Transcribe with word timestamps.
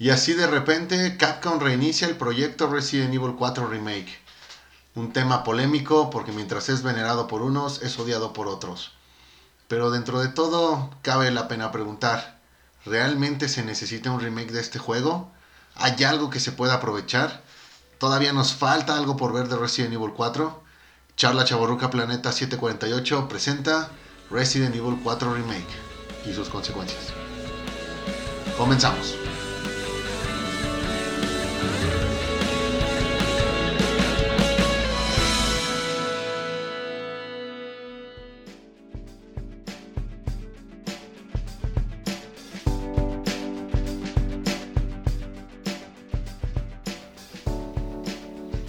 Y 0.00 0.08
así 0.08 0.32
de 0.32 0.46
repente 0.46 1.18
Capcom 1.18 1.60
reinicia 1.60 2.08
el 2.08 2.16
proyecto 2.16 2.66
Resident 2.68 3.12
Evil 3.12 3.34
4 3.38 3.66
Remake. 3.66 4.18
Un 4.94 5.12
tema 5.12 5.44
polémico 5.44 6.08
porque 6.08 6.32
mientras 6.32 6.70
es 6.70 6.82
venerado 6.82 7.26
por 7.26 7.42
unos, 7.42 7.82
es 7.82 7.98
odiado 7.98 8.32
por 8.32 8.48
otros. 8.48 8.92
Pero 9.68 9.90
dentro 9.90 10.20
de 10.20 10.28
todo, 10.28 10.88
cabe 11.02 11.30
la 11.30 11.48
pena 11.48 11.70
preguntar, 11.70 12.40
¿realmente 12.86 13.46
se 13.46 13.62
necesita 13.62 14.10
un 14.10 14.20
remake 14.20 14.52
de 14.52 14.60
este 14.60 14.78
juego? 14.78 15.30
¿Hay 15.74 16.02
algo 16.02 16.30
que 16.30 16.40
se 16.40 16.52
pueda 16.52 16.76
aprovechar? 16.76 17.42
¿Todavía 17.98 18.32
nos 18.32 18.54
falta 18.54 18.96
algo 18.96 19.18
por 19.18 19.34
ver 19.34 19.48
de 19.48 19.56
Resident 19.56 19.92
Evil 19.92 20.14
4? 20.16 20.62
Charla 21.14 21.44
Chaborruca 21.44 21.90
Planeta 21.90 22.32
748 22.32 23.28
presenta 23.28 23.90
Resident 24.30 24.74
Evil 24.74 24.98
4 25.04 25.34
Remake 25.34 25.76
y 26.24 26.32
sus 26.32 26.48
consecuencias. 26.48 27.02
Comenzamos. 28.56 29.14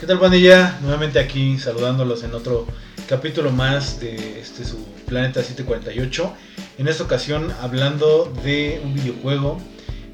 ¿Qué 0.01 0.07
tal 0.07 0.19
pandilla? 0.19 0.79
Nuevamente 0.81 1.19
aquí 1.19 1.59
saludándolos 1.59 2.23
en 2.23 2.33
otro 2.33 2.65
capítulo 3.07 3.51
más 3.51 3.99
de 3.99 4.39
este 4.39 4.65
su 4.65 4.83
Planeta 5.05 5.43
748. 5.43 6.33
En 6.79 6.87
esta 6.87 7.03
ocasión 7.03 7.53
hablando 7.61 8.33
de 8.43 8.81
un 8.83 8.95
videojuego 8.95 9.61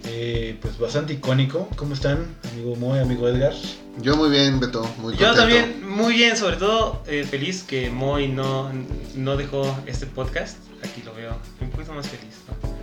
eh, 0.08 0.58
pues 0.62 0.78
bastante 0.80 1.14
icónico. 1.14 1.68
¿Cómo 1.76 1.94
están, 1.94 2.26
amigo 2.52 2.76
Moy, 2.76 3.00
amigo 3.00 3.28
Edgar? 3.28 3.54
Yo 4.02 4.16
muy 4.16 4.30
bien, 4.30 4.60
Beto, 4.60 4.82
muy 5.00 5.16
contento. 5.16 5.26
Yo 5.26 5.36
también, 5.36 5.88
muy 5.88 6.14
bien, 6.14 6.38
sobre 6.38 6.56
todo 6.56 7.04
eh, 7.08 7.26
feliz 7.30 7.64
que 7.64 7.90
Moy 7.90 8.28
no, 8.28 8.72
no 9.16 9.38
dejó 9.38 9.78
este 9.86 10.06
podcast. 10.06 10.58
Aquí 10.84 11.02
lo 11.04 11.14
veo 11.14 11.36
un 11.60 11.70
poquito 11.70 11.94
más 11.94 12.08
feliz. 12.08 12.36
¿no? 12.48 12.78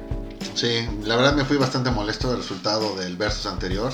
Sí, 0.55 0.87
la 1.05 1.17
verdad 1.17 1.35
me 1.35 1.45
fui 1.45 1.57
bastante 1.57 1.91
molesto 1.91 2.29
del 2.29 2.39
resultado 2.39 2.95
del 2.97 3.17
versus 3.17 3.47
anterior, 3.47 3.93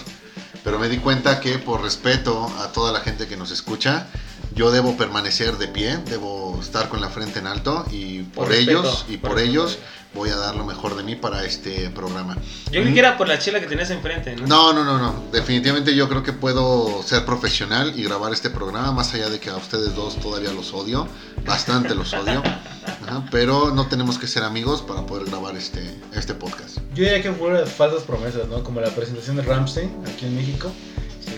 pero 0.64 0.78
me 0.78 0.88
di 0.88 0.98
cuenta 0.98 1.40
que 1.40 1.58
por 1.58 1.82
respeto 1.82 2.52
a 2.58 2.72
toda 2.72 2.92
la 2.92 3.00
gente 3.00 3.26
que 3.26 3.36
nos 3.36 3.50
escucha, 3.50 4.08
yo 4.54 4.70
debo 4.70 4.96
permanecer 4.96 5.56
de 5.58 5.68
pie, 5.68 5.98
debo 6.06 6.58
estar 6.60 6.88
con 6.88 7.00
la 7.00 7.08
frente 7.08 7.38
en 7.38 7.46
alto 7.46 7.84
y 7.90 8.22
por, 8.22 8.44
Por 8.44 8.48
respeto, 8.48 8.70
ellos 8.80 9.04
y 9.08 9.16
por, 9.16 9.30
por 9.30 9.38
respeto. 9.38 9.50
ellos 9.60 9.78
voy 10.12 10.30
a 10.30 10.36
dar 10.36 10.56
lo 10.56 10.64
mejor 10.64 10.96
de 10.96 11.04
mí 11.04 11.14
para 11.14 11.44
este 11.44 11.88
programa. 11.90 12.36
Yo 12.72 12.80
creí 12.82 12.92
que 12.92 12.98
era 12.98 13.16
por 13.16 13.28
la 13.28 13.38
chela 13.38 13.60
que 13.60 13.66
tenías 13.66 13.90
enfrente, 13.90 14.34
¿no? 14.34 14.46
No, 14.46 14.72
no, 14.72 14.84
no, 14.84 14.98
no. 14.98 15.24
Definitivamente 15.30 15.94
yo 15.94 16.08
creo 16.08 16.24
que 16.24 16.32
puedo 16.32 17.00
ser 17.04 17.24
profesional 17.24 17.92
y 17.96 18.02
grabar 18.02 18.32
este 18.32 18.50
programa, 18.50 18.90
más 18.90 19.14
allá 19.14 19.28
de 19.28 19.38
que 19.38 19.50
a 19.50 19.56
ustedes 19.56 19.94
dos 19.94 20.16
todavía 20.20 20.52
los 20.52 20.72
odio, 20.74 21.06
bastante 21.46 21.94
los 21.94 22.12
odio. 22.12 22.42
Ajá, 23.06 23.24
pero 23.30 23.70
no 23.72 23.86
tenemos 23.86 24.18
que 24.18 24.26
ser 24.26 24.42
amigos 24.42 24.82
para 24.82 25.06
poder 25.06 25.26
grabar 25.26 25.56
este, 25.56 25.96
este 26.12 26.34
podcast. 26.34 26.78
Yo 26.94 27.04
diría 27.04 27.22
que 27.22 27.32
fueron 27.32 27.66
falsas 27.68 28.02
promesas, 28.02 28.48
¿no? 28.48 28.64
Como 28.64 28.80
la 28.80 28.90
presentación 28.90 29.36
de 29.36 29.42
Ramstein 29.42 29.90
aquí 30.12 30.26
en 30.26 30.36
México, 30.36 30.72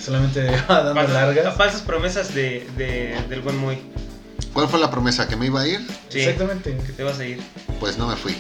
solamente 0.05 0.41
iba 0.67 0.83
dando 0.83 0.95
Falsas- 1.01 1.13
largas. 1.13 1.57
falsas 1.57 1.83
promesas 1.83 2.35
de, 2.35 2.67
de- 2.77 3.17
del 3.29 3.41
buen 3.41 3.57
Moy. 3.59 3.79
¿Cuál 4.53 4.69
fue 4.69 4.79
la 4.79 4.91
promesa? 4.91 5.29
¿Que 5.29 5.37
me 5.37 5.47
iba 5.47 5.63
a 5.63 5.67
ir? 5.69 5.81
Sí, 6.09 6.21
Exactamente. 6.21 6.77
que 6.87 6.93
te 6.93 7.03
vas 7.03 7.19
a 7.19 7.25
ir. 7.25 7.41
Pues 7.81 7.97
no 7.97 8.07
me 8.07 8.17
fui. 8.17 8.35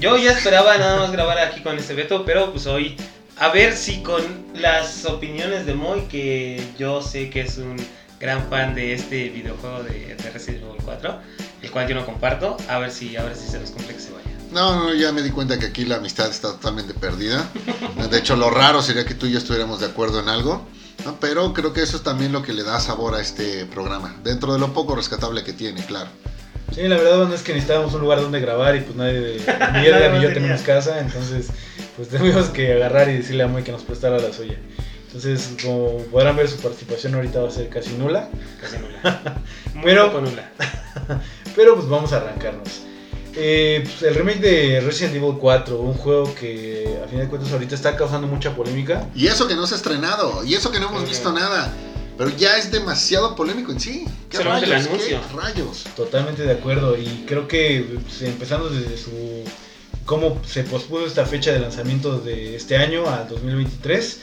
Yo 0.00 0.16
ya 0.16 0.32
esperaba 0.32 0.76
nada 0.78 0.98
más 0.98 1.12
grabar 1.12 1.38
aquí 1.38 1.60
con 1.60 1.78
este 1.78 1.94
Beto, 1.94 2.24
pero 2.24 2.50
pues 2.52 2.66
hoy 2.66 2.96
a 3.38 3.48
ver 3.48 3.76
si 3.76 4.02
con 4.02 4.20
las 4.54 5.04
opiniones 5.04 5.64
de 5.66 5.74
Moy, 5.74 6.02
que 6.08 6.62
yo 6.78 7.00
sé 7.02 7.30
que 7.30 7.42
es 7.42 7.58
un 7.58 7.76
gran 8.18 8.48
fan 8.48 8.74
de 8.74 8.92
este 8.94 9.28
videojuego 9.30 9.82
de, 9.84 10.16
de 10.16 10.30
Resident 10.30 10.62
Evil 10.64 10.82
4, 10.84 11.18
el 11.62 11.70
cual 11.70 11.88
yo 11.88 11.94
no 11.94 12.04
comparto, 12.06 12.56
a 12.68 12.78
ver 12.78 12.90
si 12.90 13.16
ahora 13.16 13.34
sí 13.34 13.46
se 13.48 13.58
los 13.60 13.70
cumple 13.70 13.94
que 13.94 14.00
se 14.00 14.10
vaya. 14.10 14.26
No, 14.52 14.76
no, 14.84 14.94
ya 14.94 15.12
me 15.12 15.22
di 15.22 15.30
cuenta 15.30 15.58
que 15.58 15.66
aquí 15.66 15.84
la 15.84 15.96
amistad 15.96 16.28
está 16.30 16.48
totalmente 16.52 16.92
perdida. 16.94 17.48
De 18.10 18.18
hecho, 18.18 18.36
lo 18.36 18.50
raro 18.50 18.82
sería 18.82 19.04
que 19.06 19.14
tú 19.14 19.26
y 19.26 19.32
yo 19.32 19.38
estuviéramos 19.38 19.80
de 19.80 19.86
acuerdo 19.86 20.20
en 20.20 20.28
algo. 20.28 20.66
¿No? 21.04 21.16
Pero 21.20 21.52
creo 21.52 21.72
que 21.72 21.82
eso 21.82 21.96
es 21.96 22.02
también 22.02 22.32
lo 22.32 22.42
que 22.42 22.52
le 22.52 22.62
da 22.62 22.80
sabor 22.80 23.14
a 23.14 23.20
este 23.20 23.66
programa. 23.66 24.14
Dentro 24.24 24.52
de 24.52 24.58
lo 24.58 24.72
poco 24.72 24.94
rescatable 24.94 25.42
que 25.44 25.52
tiene, 25.52 25.84
claro. 25.84 26.10
Sí, 26.74 26.82
la 26.88 26.96
verdad 26.96 27.18
bueno, 27.18 27.34
es 27.34 27.42
que 27.42 27.52
necesitábamos 27.52 27.92
un 27.94 28.00
lugar 28.00 28.20
donde 28.22 28.40
grabar 28.40 28.74
y 28.76 28.80
pues 28.80 28.96
nadie, 28.96 29.38
ni 29.74 29.86
Edgar 29.86 30.12
ni 30.14 30.22
yo 30.22 30.32
tenemos 30.32 30.62
casa, 30.62 31.00
entonces 31.00 31.48
pues 31.96 32.08
tuvimos 32.08 32.46
que 32.48 32.72
agarrar 32.72 33.10
y 33.10 33.18
decirle 33.18 33.42
a 33.42 33.46
Moy 33.46 33.62
que 33.62 33.72
nos 33.72 33.82
prestara 33.82 34.18
la 34.18 34.32
suya. 34.32 34.58
Entonces, 35.06 35.50
como 35.62 35.98
podrán 36.04 36.34
ver, 36.36 36.48
su 36.48 36.56
participación 36.56 37.14
ahorita 37.14 37.40
va 37.42 37.48
a 37.48 37.50
ser 37.50 37.68
casi 37.68 37.90
nula, 37.98 38.30
Casi 38.58 38.78
nula. 38.78 39.42
Muy 39.74 39.84
Pero- 39.84 40.06
poco 40.10 40.22
nula. 40.22 40.50
pero 41.54 41.76
pues 41.76 41.86
vamos 41.88 42.14
a 42.14 42.16
arrancarnos. 42.16 42.84
Eh, 43.34 43.80
pues, 43.84 44.02
el 44.02 44.14
remake 44.14 44.40
de 44.40 44.80
Resident 44.80 45.14
Evil 45.16 45.34
4, 45.40 45.78
un 45.80 45.94
juego 45.94 46.34
que 46.34 46.98
a 47.04 47.08
fin 47.08 47.18
de 47.20 47.28
cuentas 47.28 47.52
ahorita 47.52 47.74
está 47.74 47.96
causando 47.96 48.26
mucha 48.26 48.54
polémica. 48.54 49.08
Y 49.14 49.26
eso 49.26 49.48
que 49.48 49.54
no 49.54 49.66
se 49.66 49.74
ha 49.74 49.76
estrenado, 49.78 50.44
y 50.44 50.54
eso 50.54 50.70
que 50.70 50.78
no 50.80 50.88
hemos 50.88 51.00
Ujú. 51.02 51.10
visto 51.10 51.32
nada. 51.32 51.72
Pero 52.18 52.30
ya 52.36 52.58
es 52.58 52.70
demasiado 52.70 53.34
polémico 53.34 53.72
en 53.72 53.80
sí. 53.80 54.04
¿Qué 54.28 54.36
Solamente 54.36 54.66
el 54.66 54.72
rayos? 54.72 54.86
anuncio. 54.88 55.20
¿Qué 55.30 55.36
rayos? 55.36 55.84
Totalmente 55.96 56.42
de 56.42 56.52
acuerdo 56.52 56.96
y 56.98 57.24
creo 57.26 57.48
que 57.48 57.98
pues, 58.02 58.20
empezando 58.22 58.68
desde 58.68 58.98
su 58.98 59.10
cómo 60.04 60.40
se 60.46 60.62
pospuso 60.64 61.06
esta 61.06 61.24
fecha 61.24 61.52
de 61.52 61.60
lanzamiento 61.60 62.18
de 62.18 62.54
este 62.56 62.76
año 62.76 63.08
al 63.08 63.28
2023 63.28 64.18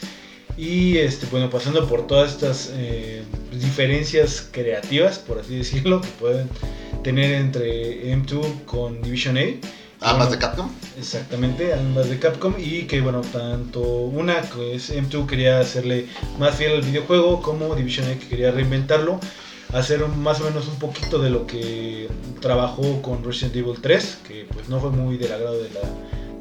y 0.57 0.97
este 0.97 1.25
bueno 1.27 1.49
pasando 1.49 1.87
por 1.87 2.05
todas 2.05 2.31
estas 2.33 2.69
eh, 2.73 3.23
diferencias 3.53 4.47
creativas 4.51 5.19
por 5.19 5.39
así 5.39 5.57
decirlo 5.57 6.01
que 6.01 6.09
pueden 6.19 6.49
tener 7.03 7.33
entre 7.33 8.11
M2 8.13 8.45
con 8.65 9.01
Division 9.01 9.37
A 9.37 9.41
Ambas 10.01 10.27
Bueno, 10.27 10.31
de 10.31 10.37
Capcom. 10.39 10.69
Exactamente, 10.97 11.73
ambas 11.73 12.09
de 12.09 12.19
Capcom 12.19 12.53
y 12.57 12.83
que 12.83 13.01
bueno, 13.01 13.21
tanto 13.21 13.81
una 13.81 14.41
que 14.41 14.75
es 14.75 14.89
M2 14.91 15.25
quería 15.27 15.59
hacerle 15.59 16.05
más 16.39 16.55
fiel 16.55 16.73
al 16.73 16.81
videojuego 16.81 17.41
como 17.41 17.75
Division 17.75 18.07
A 18.09 18.13
que 18.17 18.27
quería 18.27 18.51
reinventarlo, 18.51 19.19
hacer 19.73 20.01
un- 20.03 20.21
más 20.23 20.39
o 20.41 20.45
menos 20.45 20.67
un 20.67 20.79
poquito 20.79 21.19
de 21.19 21.29
lo 21.29 21.45
que 21.45 22.07
trabajó 22.41 23.01
con 23.01 23.23
Resident 23.25 23.57
Evil 23.57 23.75
3, 23.81 24.19
que 24.27 24.45
pues 24.53 24.69
no 24.69 24.79
fue 24.79 24.89
muy 24.91 25.17
del 25.17 25.33
agrado 25.33 25.61
de 25.61 25.69
la, 25.69 25.81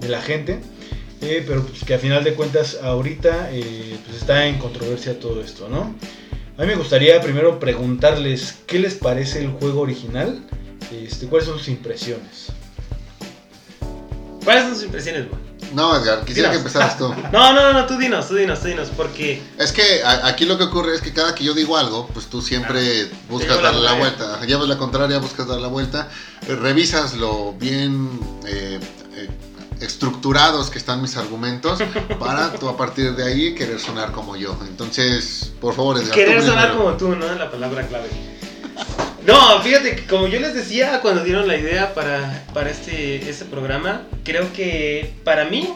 de 0.00 0.08
la 0.08 0.22
gente, 0.22 0.60
eh, 1.20 1.42
pero 1.46 1.64
pues 1.66 1.82
que 1.84 1.94
a 1.94 1.98
final 1.98 2.22
de 2.22 2.34
cuentas 2.34 2.78
ahorita 2.80 3.50
eh, 3.52 3.96
pues 4.06 4.18
está 4.18 4.46
en 4.46 4.58
controversia 4.58 5.18
todo 5.18 5.42
esto, 5.42 5.68
¿no? 5.68 5.94
A 6.58 6.62
mí 6.62 6.66
me 6.66 6.74
gustaría 6.74 7.20
primero 7.20 7.60
preguntarles 7.60 8.56
qué 8.66 8.78
les 8.80 8.94
parece 8.94 9.40
el 9.40 9.50
juego 9.52 9.80
original, 9.82 10.42
este, 10.92 11.26
cuáles 11.28 11.46
son 11.48 11.58
sus 11.58 11.68
impresiones. 11.68 12.46
¿Cuáles 14.44 14.64
son 14.64 14.74
sus 14.74 14.84
impresiones, 14.84 15.26
Moy? 15.30 15.38
No, 15.74 15.94
Edgar, 15.96 16.24
quisiera 16.24 16.48
Dinos. 16.50 16.62
que 16.62 16.68
empezaras 16.68 16.98
tú. 16.98 17.08
No, 17.32 17.52
no, 17.52 17.60
no, 17.62 17.72
no, 17.74 17.86
tú 17.86 17.96
dinos, 17.98 18.26
tú 18.26 18.34
dinos, 18.34 18.60
tú 18.60 18.68
dinos, 18.68 18.88
porque 18.96 19.40
Es 19.58 19.70
que 19.70 20.02
a- 20.02 20.26
aquí 20.26 20.46
lo 20.46 20.56
que 20.58 20.64
ocurre 20.64 20.94
es 20.94 21.00
que 21.02 21.12
cada 21.12 21.34
que 21.34 21.44
yo 21.44 21.52
digo 21.54 21.76
algo, 21.76 22.08
pues 22.12 22.26
tú 22.26 22.40
siempre 22.42 23.06
buscas 23.28 23.50
llevo 23.50 23.62
la 23.62 23.68
darle 23.70 23.84
la 23.84 23.92
vuelta. 23.92 24.46
Llevas 24.46 24.68
la 24.68 24.78
contraria, 24.78 25.18
buscas 25.18 25.46
dar 25.46 25.60
la 25.60 25.68
vuelta. 25.68 26.08
eh, 26.48 26.54
Revisas 26.56 27.14
lo 27.14 27.52
bien 27.52 28.08
eh, 28.46 28.80
eh, 29.14 29.28
estructurados 29.80 30.70
que 30.70 30.78
están 30.78 31.00
mis 31.02 31.16
argumentos 31.16 31.80
para 32.18 32.52
tú 32.54 32.68
a 32.68 32.76
partir 32.76 33.14
de 33.14 33.24
ahí 33.24 33.54
querer 33.54 33.78
sonar 33.80 34.12
como 34.12 34.36
yo. 34.36 34.58
Entonces, 34.68 35.52
por 35.60 35.74
favor, 35.74 35.96
Edgar. 35.98 36.12
Querer 36.12 36.42
sonar 36.42 36.76
como 36.76 36.96
tú, 36.96 37.14
¿no? 37.14 37.32
La 37.34 37.50
palabra 37.50 37.86
clave. 37.86 38.08
No, 39.26 39.60
fíjate 39.62 39.96
que 39.96 40.06
como 40.06 40.26
yo 40.26 40.40
les 40.40 40.54
decía 40.54 41.00
cuando 41.02 41.22
dieron 41.22 41.46
la 41.46 41.56
idea 41.56 41.94
para, 41.94 42.46
para 42.54 42.70
este, 42.70 43.28
este 43.28 43.44
programa, 43.44 44.02
creo 44.24 44.52
que 44.52 45.14
para 45.24 45.44
mí 45.44 45.68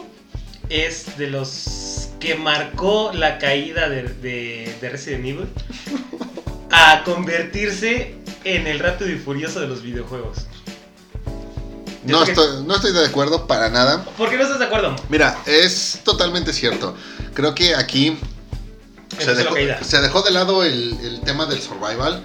es 0.69 1.17
de 1.17 1.27
los 1.29 2.09
que 2.19 2.35
marcó 2.35 3.11
la 3.13 3.37
caída 3.37 3.89
de, 3.89 4.03
de- 4.03 4.75
de 4.81 4.89
Resident 4.89 5.25
Evil 5.25 5.47
a 6.71 7.03
convertirse 7.03 8.15
en 8.43 8.65
el 8.65 8.79
rápido 8.79 9.11
y 9.11 9.17
furioso 9.17 9.59
de 9.59 9.67
los 9.67 9.83
videojuegos. 9.83 10.47
No 12.05 12.23
que- 12.25 12.31
estoy, 12.31 12.63
no 12.65 12.75
estoy 12.75 12.91
de 12.91 13.05
acuerdo 13.05 13.47
para 13.47 13.69
nada. 13.69 14.03
¿Por 14.03 14.29
qué 14.29 14.37
no 14.37 14.43
estás 14.43 14.59
de 14.59 14.65
acuerdo? 14.65 14.95
Mira, 15.09 15.37
es 15.45 15.99
totalmente 16.03 16.51
cierto. 16.53 16.95
Creo 17.33 17.55
que 17.55 17.75
aquí 17.75 18.17
se 19.17 19.31
dejó, 19.35 19.55
se 19.83 20.01
dejó 20.01 20.21
de 20.21 20.31
lado 20.31 20.63
el, 20.63 20.97
el 21.03 21.21
tema 21.21 21.45
del 21.45 21.61
survival 21.61 22.23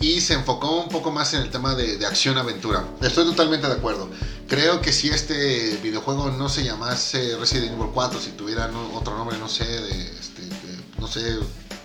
y 0.00 0.20
se 0.20 0.34
enfocó 0.34 0.80
un 0.82 0.88
poco 0.88 1.10
más 1.10 1.32
en 1.34 1.42
el 1.42 1.50
tema 1.50 1.74
de, 1.74 1.96
de 1.96 2.06
acción-aventura. 2.06 2.84
Estoy 3.00 3.24
totalmente 3.24 3.66
de 3.66 3.72
acuerdo. 3.74 4.10
Creo 4.48 4.80
que 4.80 4.92
si 4.92 5.08
este 5.08 5.78
videojuego 5.82 6.30
no 6.30 6.48
se 6.48 6.64
llamase 6.64 7.36
Resident 7.38 7.72
Evil 7.72 7.88
4, 7.94 8.20
si 8.20 8.30
tuviera 8.30 8.68
no- 8.68 8.92
otro 8.94 9.16
nombre, 9.16 9.38
no 9.38 9.48
sé, 9.48 9.64
de, 9.64 10.02
este, 10.18 10.42
de- 10.42 10.82
no 10.98 11.06
sé, 11.06 11.38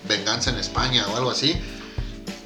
Venganza 0.08 0.50
en 0.50 0.56
España 0.58 1.06
o 1.12 1.16
algo 1.16 1.30
así, 1.30 1.54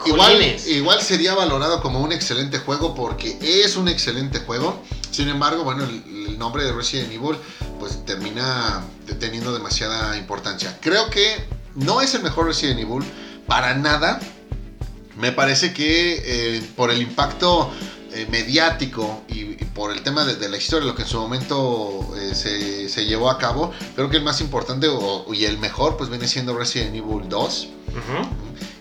igual, 0.07 1.01
sería 1.03 1.35
valorado 1.35 1.83
como 1.83 2.01
un 2.01 2.13
excelente 2.13 2.59
juego 2.59 2.95
porque 2.95 3.39
es 3.41 3.77
un 3.77 3.89
excelente 3.89 4.41
juego. 4.41 4.83
Sin 5.11 5.29
embargo, 5.29 5.65
bueno, 5.65 5.85
el, 5.85 6.27
el 6.29 6.39
nombre 6.39 6.65
de 6.65 6.73
Resident 6.73 7.13
Evil 7.13 7.37
pues 7.79 8.05
termina 8.05 8.83
teniendo 9.19 9.53
demasiada 9.53 10.17
importancia. 10.17 10.79
Creo 10.81 11.11
que 11.11 11.45
no 11.75 12.01
es 12.01 12.15
el 12.15 12.23
mejor 12.23 12.47
Resident 12.47 12.81
Evil, 12.81 13.03
para 13.47 13.75
nada. 13.75 14.21
Me 15.17 15.33
parece 15.33 15.73
que 15.73 16.23
eh, 16.25 16.63
por 16.77 16.91
el 16.91 17.03
impacto 17.03 17.71
eh, 18.13 18.27
mediático 18.31 19.23
y, 19.29 19.45
por 19.75 19.93
el 19.93 20.03
tema 20.03 20.25
de, 20.25 20.49
la 20.49 20.57
historia, 20.57 20.87
lo 20.87 20.95
que 20.95 21.03
en 21.03 21.09
su 21.09 21.19
momento 21.19 22.15
eh, 22.17 22.35
se, 22.35 23.07
llevó 23.07 23.31
a 23.31 23.39
cabo, 23.39 23.73
creo 23.95 24.11
que 24.11 24.19
el 24.19 24.23
más 24.23 24.41
importante 24.41 24.87
y 25.33 25.45
el 25.45 25.59
mejor 25.59 25.97
pues 25.97 26.11
viene 26.11 26.29
siendo 26.29 26.57
Resident 26.57 26.95
Evil 26.95 27.29
2. 27.29 27.69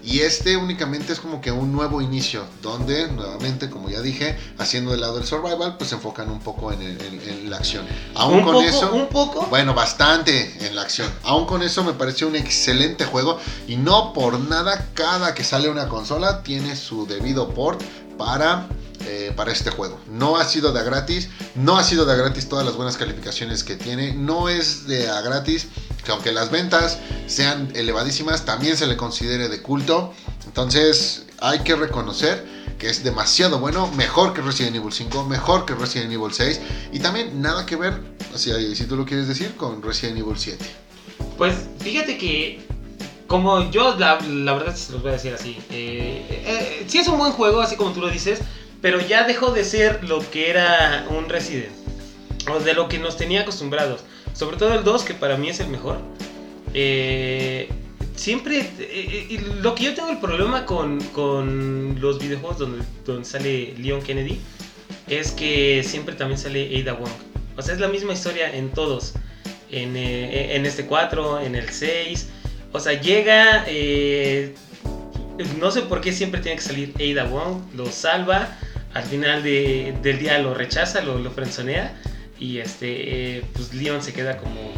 Y 0.03 0.21
este 0.21 0.57
únicamente 0.57 1.13
es 1.13 1.19
como 1.19 1.41
que 1.41 1.51
un 1.51 1.71
nuevo 1.71 2.01
inicio, 2.01 2.43
donde 2.61 3.07
nuevamente, 3.11 3.69
como 3.69 3.89
ya 3.89 4.01
dije, 4.01 4.37
haciendo 4.57 4.91
de 4.91 4.97
lado 4.97 5.17
el 5.19 5.25
survival, 5.25 5.77
pues 5.77 5.89
se 5.89 5.95
enfocan 5.95 6.29
un 6.29 6.39
poco 6.39 6.71
en, 6.71 7.49
la 7.49 7.57
acción. 7.57 7.85
Aún 8.15 8.41
con 8.41 8.63
eso, 8.63 8.91
un 8.93 9.07
poco. 9.07 9.45
Bueno, 9.49 9.73
bastante 9.73 10.65
en 10.65 10.75
la 10.75 10.81
acción. 10.81 11.09
Aún 11.23 11.45
con 11.45 11.61
eso 11.61 11.83
me 11.83 11.93
pareció 11.93 12.27
un 12.27 12.35
excelente 12.35 13.05
juego 13.05 13.39
y 13.67 13.75
no 13.75 14.13
por 14.13 14.39
nada 14.39 14.89
cada 14.93 15.33
que 15.33 15.43
sale 15.43 15.69
una 15.69 15.87
consola 15.87 16.43
tiene 16.43 16.75
su 16.75 17.05
debido 17.05 17.53
port 17.53 17.81
para 18.17 18.67
eh, 19.07 19.33
para 19.35 19.51
este 19.51 19.69
juego. 19.71 19.99
No 20.09 20.37
ha 20.37 20.45
sido 20.45 20.71
de 20.71 20.79
a 20.79 20.83
gratis, 20.83 21.29
no 21.55 21.77
ha 21.77 21.83
sido 21.83 22.05
de 22.05 22.13
a 22.13 22.15
gratis 22.15 22.47
todas 22.49 22.65
las 22.65 22.75
buenas 22.75 22.97
calificaciones 22.97 23.63
que 23.63 23.75
tiene, 23.75 24.13
no 24.13 24.49
es 24.49 24.87
de 24.87 25.09
a 25.09 25.21
gratis 25.21 25.67
que 26.03 26.11
aunque 26.11 26.31
las 26.31 26.51
ventas 26.51 26.97
sean 27.27 27.71
elevadísimas, 27.75 28.45
también 28.45 28.77
se 28.77 28.87
le 28.87 28.97
considere 28.97 29.49
de 29.49 29.61
culto. 29.61 30.13
Entonces 30.45 31.25
hay 31.39 31.59
que 31.59 31.75
reconocer 31.75 32.45
que 32.77 32.89
es 32.89 33.03
demasiado 33.03 33.59
bueno, 33.59 33.87
mejor 33.91 34.33
que 34.33 34.41
Resident 34.41 34.75
Evil 34.75 34.91
5, 34.91 35.25
mejor 35.25 35.65
que 35.65 35.75
Resident 35.75 36.11
Evil 36.11 36.33
6 36.33 36.59
y 36.91 36.99
también 36.99 37.41
nada 37.41 37.65
que 37.65 37.75
ver, 37.75 38.01
si, 38.35 38.75
si 38.75 38.85
tú 38.85 38.95
lo 38.95 39.05
quieres 39.05 39.27
decir, 39.27 39.55
con 39.55 39.83
Resident 39.83 40.17
Evil 40.17 40.37
7. 40.37 40.65
Pues 41.37 41.55
fíjate 41.79 42.17
que 42.17 42.65
como 43.31 43.71
yo 43.71 43.95
la, 43.97 44.17
verdad 44.17 44.75
se 44.75 44.91
los 44.91 45.01
voy 45.01 45.11
a 45.11 45.13
decir 45.13 45.33
así, 45.33 45.57
eh, 45.69 46.25
eh, 46.29 46.85
sí 46.87 46.97
es 46.97 47.07
un 47.07 47.17
buen 47.17 47.31
juego, 47.31 47.61
así 47.61 47.77
como 47.77 47.91
tú 47.91 48.01
lo 48.01 48.09
dices, 48.09 48.39
pero 48.81 48.99
ya 48.99 49.25
dejó 49.25 49.51
de 49.51 49.63
ser 49.63 50.03
lo 50.03 50.19
que 50.31 50.49
era 50.49 51.05
un 51.09 51.29
Resident, 51.29 51.71
o 52.49 52.59
de 52.59 52.73
lo 52.73 52.87
que 52.87 52.97
nos 52.97 53.15
tenía 53.15 53.41
acostumbrados. 53.41 54.03
Sobre 54.33 54.57
todo 54.57 54.73
el 54.73 54.83
2, 54.83 55.03
que 55.03 55.13
para 55.13 55.37
mí 55.37 55.49
es 55.49 55.59
el 55.59 55.67
mejor. 55.67 55.99
Eh, 56.73 57.69
siempre. 58.15 58.67
Eh, 58.79 59.39
lo 59.61 59.75
que 59.75 59.83
yo 59.83 59.93
tengo 59.93 60.09
el 60.09 60.19
problema 60.19 60.65
con, 60.65 60.99
con 61.13 61.99
los 61.99 62.19
videojuegos 62.19 62.57
donde, 62.57 62.85
donde 63.05 63.25
sale 63.25 63.73
Leon 63.77 64.01
Kennedy 64.01 64.39
es 65.07 65.31
que 65.31 65.83
siempre 65.83 66.15
también 66.15 66.39
sale 66.39 66.81
Ada 66.81 66.93
Wong. 66.93 67.11
O 67.57 67.61
sea, 67.61 67.75
es 67.75 67.81
la 67.81 67.89
misma 67.89 68.13
historia 68.13 68.55
en 68.55 68.71
todos. 68.71 69.13
En, 69.69 69.95
eh, 69.95 70.55
en 70.55 70.65
este 70.65 70.85
4, 70.85 71.41
en 71.41 71.55
el 71.55 71.69
6. 71.69 72.29
O 72.71 72.79
sea, 72.79 72.99
llega. 72.99 73.65
no 75.59 75.71
sé 75.71 75.81
por 75.81 76.01
qué 76.01 76.13
siempre 76.13 76.39
tiene 76.41 76.55
que 76.57 76.63
salir 76.63 76.93
Ada 76.95 77.25
Wong. 77.25 77.61
Lo 77.75 77.85
salva. 77.91 78.57
Al 78.93 79.03
final 79.03 79.43
de, 79.43 79.97
del 80.01 80.19
día 80.19 80.37
lo 80.39 80.53
rechaza, 80.53 81.01
lo, 81.01 81.17
lo 81.17 81.31
frenzonea 81.31 81.97
y 82.41 82.57
este, 82.57 83.37
eh, 83.37 83.45
pues 83.53 83.71
Leon 83.73 84.01
se 84.01 84.13
queda 84.13 84.37
como, 84.37 84.73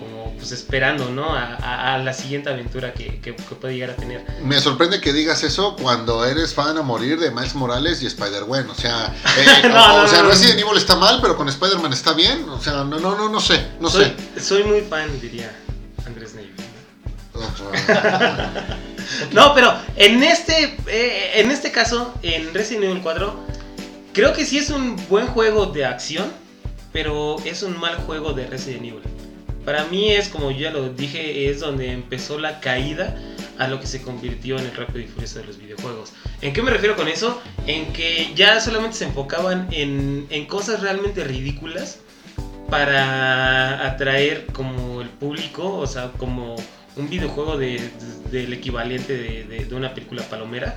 como 0.00 0.34
pues 0.36 0.50
esperando, 0.50 1.10
¿no? 1.10 1.32
A, 1.32 1.98
la 1.98 2.12
siguiente 2.12 2.50
aventura 2.50 2.92
que, 2.92 3.20
que, 3.20 3.32
puede 3.32 3.74
llegar 3.74 3.90
a 3.90 3.96
tener. 3.96 4.26
Me 4.42 4.58
sorprende 4.58 5.00
que 5.00 5.12
digas 5.12 5.44
eso 5.44 5.76
cuando 5.76 6.24
eres 6.24 6.52
fan 6.52 6.76
a 6.76 6.82
morir 6.82 7.20
de 7.20 7.30
Miles 7.30 7.54
Morales 7.54 8.02
y 8.02 8.06
Spider-Man, 8.06 8.68
o 8.68 8.74
sea, 8.74 9.06
eh, 9.38 9.68
o, 9.68 10.08
sea, 10.08 10.22
Resident 10.24 10.58
Evil 10.58 10.76
está 10.76 10.96
mal, 10.96 11.20
pero 11.22 11.36
con 11.36 11.48
Spider-Man 11.48 11.92
está 11.92 12.14
bien, 12.14 12.48
o 12.48 12.60
sea, 12.60 12.82
no, 12.82 12.98
no, 12.98 13.16
no, 13.16 13.28
no 13.28 13.40
sé, 13.40 13.64
no 13.78 13.88
soy, 13.88 14.12
sé. 14.34 14.40
Soy 14.40 14.64
muy 14.64 14.80
fan, 14.80 15.08
diría 15.20 15.52
Andrés 16.04 16.34
Navy. 16.34 16.50
no, 19.32 19.54
pero 19.54 19.74
en 19.96 20.22
este, 20.22 20.76
eh, 20.86 21.32
en 21.34 21.50
este 21.50 21.72
caso, 21.72 22.14
en 22.22 22.52
Resident 22.54 22.84
Evil 22.84 23.00
4, 23.02 23.46
creo 24.12 24.32
que 24.32 24.44
sí 24.44 24.58
es 24.58 24.70
un 24.70 24.96
buen 25.08 25.26
juego 25.26 25.66
de 25.66 25.84
acción 25.84 26.44
pero 26.94 27.36
es 27.44 27.64
un 27.64 27.76
mal 27.78 27.96
juego 27.96 28.32
de 28.34 28.46
Resident 28.46 28.84
Evil. 28.84 29.02
Para 29.64 29.84
mí 29.86 30.12
es, 30.12 30.28
como 30.28 30.52
ya 30.52 30.70
lo 30.70 30.90
dije, 30.90 31.50
es 31.50 31.58
donde 31.58 31.90
empezó 31.90 32.38
la 32.38 32.60
caída 32.60 33.16
a 33.58 33.66
lo 33.66 33.80
que 33.80 33.88
se 33.88 34.00
convirtió 34.00 34.56
en 34.58 34.66
el 34.66 34.76
rápido 34.76 35.00
y 35.00 35.08
furioso 35.08 35.40
de 35.40 35.46
los 35.46 35.58
videojuegos. 35.58 36.12
¿En 36.40 36.52
qué 36.52 36.62
me 36.62 36.70
refiero 36.70 36.94
con 36.94 37.08
eso? 37.08 37.42
En 37.66 37.92
que 37.92 38.30
ya 38.36 38.60
solamente 38.60 38.96
se 38.96 39.06
enfocaban 39.06 39.66
en, 39.72 40.28
en 40.30 40.46
cosas 40.46 40.82
realmente 40.82 41.24
ridículas 41.24 41.98
para 42.70 43.84
atraer 43.88 44.46
como 44.52 45.00
el 45.00 45.08
público, 45.08 45.78
o 45.78 45.88
sea, 45.88 46.12
como 46.12 46.54
un 46.96 47.08
videojuego 47.08 47.58
del 47.58 48.52
equivalente 48.52 49.16
de, 49.16 49.74
una 49.74 49.94
película 49.94 50.22
palomera. 50.24 50.76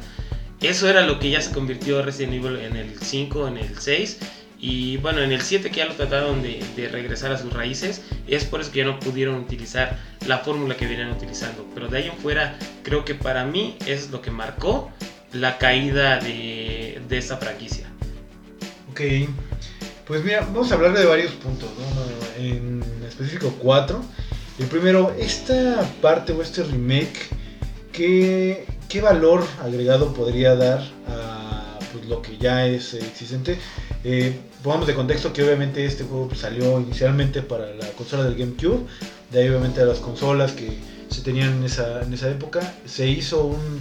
Eso 0.62 0.90
era 0.90 1.06
lo 1.06 1.20
que 1.20 1.30
ya 1.30 1.42
se 1.42 1.52
convirtió 1.52 2.02
Resident 2.02 2.34
Evil 2.34 2.58
en 2.58 2.76
el 2.76 2.98
5, 3.00 3.48
en 3.48 3.58
el 3.58 3.78
6 3.78 4.18
y 4.60 4.98
bueno, 4.98 5.22
en 5.22 5.32
el 5.32 5.42
7 5.42 5.70
que 5.70 5.78
ya 5.78 5.86
lo 5.86 5.94
trataron 5.94 6.42
de, 6.42 6.90
regresar 6.92 7.32
a 7.32 7.38
sus 7.38 7.54
raíces, 7.54 8.02
es 8.28 8.46
por 8.46 8.62
eso 8.62 8.72
que 8.72 8.80
ya 8.80 8.86
no 8.86 9.00
pudieron 9.00 9.36
utilizar 9.36 10.00
la 10.26 10.40
fórmula 10.40 10.76
que 10.76 10.88
venían 10.88 11.12
utilizando. 11.12 11.66
Pero 11.76 11.88
de 11.90 12.00
ahí 12.00 12.08
en 12.08 12.18
fuera, 12.18 12.58
creo 12.84 13.06
que 13.06 13.14
para 13.14 13.46
mí 13.46 13.78
es 13.86 14.10
lo 14.10 14.22
que 14.22 14.32
marcó 14.32 14.92
la 15.32 15.60
caída 15.60 16.18
de, 16.20 17.02
de 17.08 17.18
esta 17.18 17.38
franquicia. 17.38 17.88
Ok, 18.92 19.02
pues 20.08 20.24
mira, 20.24 20.42
vamos 20.42 20.72
a 20.72 20.76
hablar 20.76 20.94
de 20.94 21.06
varios 21.06 21.34
puntos. 21.34 21.70
En 22.40 22.84
específico 23.08 23.54
cuatro. 23.60 24.04
El 24.60 24.66
primero, 24.66 25.14
esta 25.20 25.88
parte 26.02 26.34
o 26.34 26.42
este 26.42 26.64
remake, 26.64 27.30
¿qué, 27.92 28.66
qué 28.90 29.02
valor 29.02 29.44
agregado 29.62 30.14
podría 30.16 30.56
dar 30.56 30.82
a 31.08 31.78
pues, 31.94 32.08
lo 32.08 32.24
que 32.24 32.38
ya 32.40 32.66
es 32.66 32.96
existente? 32.96 33.60
Eh, 34.04 34.36
pongamos 34.64 34.88
de 34.88 34.96
contexto 34.96 35.32
que 35.32 35.44
obviamente 35.44 35.86
este 35.86 36.06
juego 36.06 36.30
pues, 36.30 36.40
salió 36.40 36.80
inicialmente 36.80 37.44
para 37.44 37.68
la 37.76 37.88
consola 37.92 38.24
del 38.24 38.36
GameCube, 38.36 38.88
de 39.32 39.40
ahí 39.40 39.50
obviamente 39.50 39.82
a 39.82 39.86
las 39.86 40.00
consolas 40.00 40.54
que 40.54 40.80
se 41.10 41.22
tenían 41.22 41.54
en 41.58 41.64
esa, 41.64 42.02
en 42.02 42.12
esa 42.12 42.28
época, 42.28 42.74
se 42.86 43.08
hizo 43.08 43.46
un, 43.46 43.80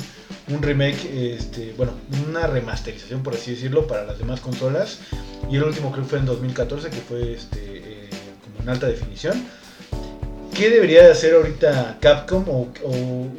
un 0.54 0.62
remake, 0.62 1.36
este, 1.36 1.72
bueno, 1.78 1.92
una 2.28 2.46
remasterización 2.48 3.22
por 3.22 3.34
así 3.34 3.52
decirlo 3.52 3.86
para 3.86 4.04
las 4.04 4.18
demás 4.18 4.40
consolas 4.40 4.98
y 5.50 5.56
el 5.56 5.64
último 5.64 5.90
creo 5.90 6.04
que 6.04 6.10
fue 6.10 6.18
en 6.18 6.26
2014 6.26 6.90
que 6.90 6.96
fue 6.98 7.32
este, 7.32 7.60
eh, 7.62 8.10
como 8.44 8.62
en 8.62 8.68
alta 8.68 8.86
definición. 8.86 9.42
¿Qué 10.56 10.70
debería 10.70 11.02
de 11.02 11.12
hacer 11.12 11.34
ahorita 11.34 11.98
Capcom 12.00 12.48
o, 12.48 12.68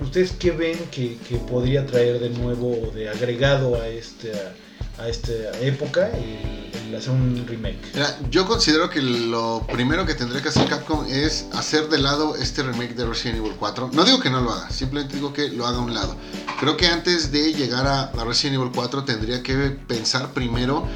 ustedes 0.01 0.33
qué 0.33 0.51
ven 0.51 0.77
que, 0.91 1.17
que, 1.27 1.37
podría 1.37 1.83
traer 1.83 2.19
de 2.19 2.29
nuevo 2.29 2.79
o 2.79 2.91
de 2.91 3.09
agregado 3.09 3.81
a 3.81 3.87
esta, 3.87 4.53
a 4.99 5.09
esta 5.09 5.33
época? 5.59 6.11
Y, 6.15 6.93
hacer 6.95 7.11
un 7.11 7.45
remake. 7.47 7.79
yo 8.31 8.47
considero 8.47 8.89
que 8.89 9.01
lo 9.01 9.65
primero 9.69 10.05
que 10.05 10.15
tendría 10.15 10.41
que 10.41 10.49
hacer 10.49 10.67
Capcom 10.67 11.05
es 11.09 11.45
hacer 11.53 11.89
de 11.89 11.97
lado 11.97 12.35
este 12.35 12.63
remake 12.63 12.95
de 12.95 13.05
Resident 13.05 13.39
Evil 13.39 13.53
4. 13.59 13.89
No 13.93 14.05
digo 14.05 14.19
que 14.19 14.29
no 14.29 14.41
lo 14.41 14.51
haga, 14.51 14.69
simplemente 14.69 15.15
digo 15.15 15.33
que 15.33 15.49
lo 15.49 15.67
haga 15.67 15.79
a 15.79 15.81
un 15.81 15.93
lado. 15.93 16.15
Creo 16.59 16.77
que 16.77 16.87
antes 16.87 17.31
de 17.31 17.53
llegar 17.53 17.85
a, 17.85 18.11
Resident 18.23 18.61
Evil 18.61 18.71
4 18.73 19.03
tendría 19.03 19.43
que 19.43 19.55
pensar 19.87 20.33
primero 20.33 20.87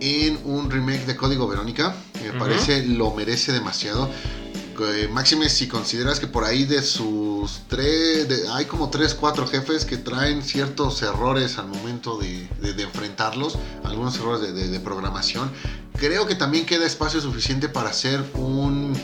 en 0.00 0.38
un 0.44 0.70
remake 0.70 1.06
de 1.06 1.16
Código 1.16 1.48
Verónica. 1.48 1.94
Me 2.22 2.38
parece 2.38 2.84
lo 2.86 3.12
merece 3.14 3.52
demasiado. 3.52 4.10
Eh, 4.80 5.08
máxime 5.08 5.48
si 5.48 5.66
consideras 5.66 6.20
que 6.20 6.28
por 6.28 6.44
ahí 6.44 6.64
de 6.64 6.82
sus 6.82 7.62
tres, 7.68 8.28
hay 8.52 8.66
como 8.66 8.90
tres, 8.90 9.14
cuatro 9.14 9.46
jefes 9.46 9.84
que 9.84 9.96
traen 9.96 10.42
ciertos 10.42 11.02
errores 11.02 11.58
al 11.58 11.66
momento 11.66 12.16
de, 12.18 12.48
enfrentarlos, 12.78 13.58
algunos 13.84 14.16
errores 14.16 14.54
de, 14.54 14.80
programación. 14.80 15.50
Creo 15.98 16.26
que 16.26 16.36
también 16.36 16.64
queda 16.64 16.86
espacio 16.86 17.20
suficiente 17.20 17.68
para 17.68 17.90
hacer 17.90 18.24
un, 18.34 18.94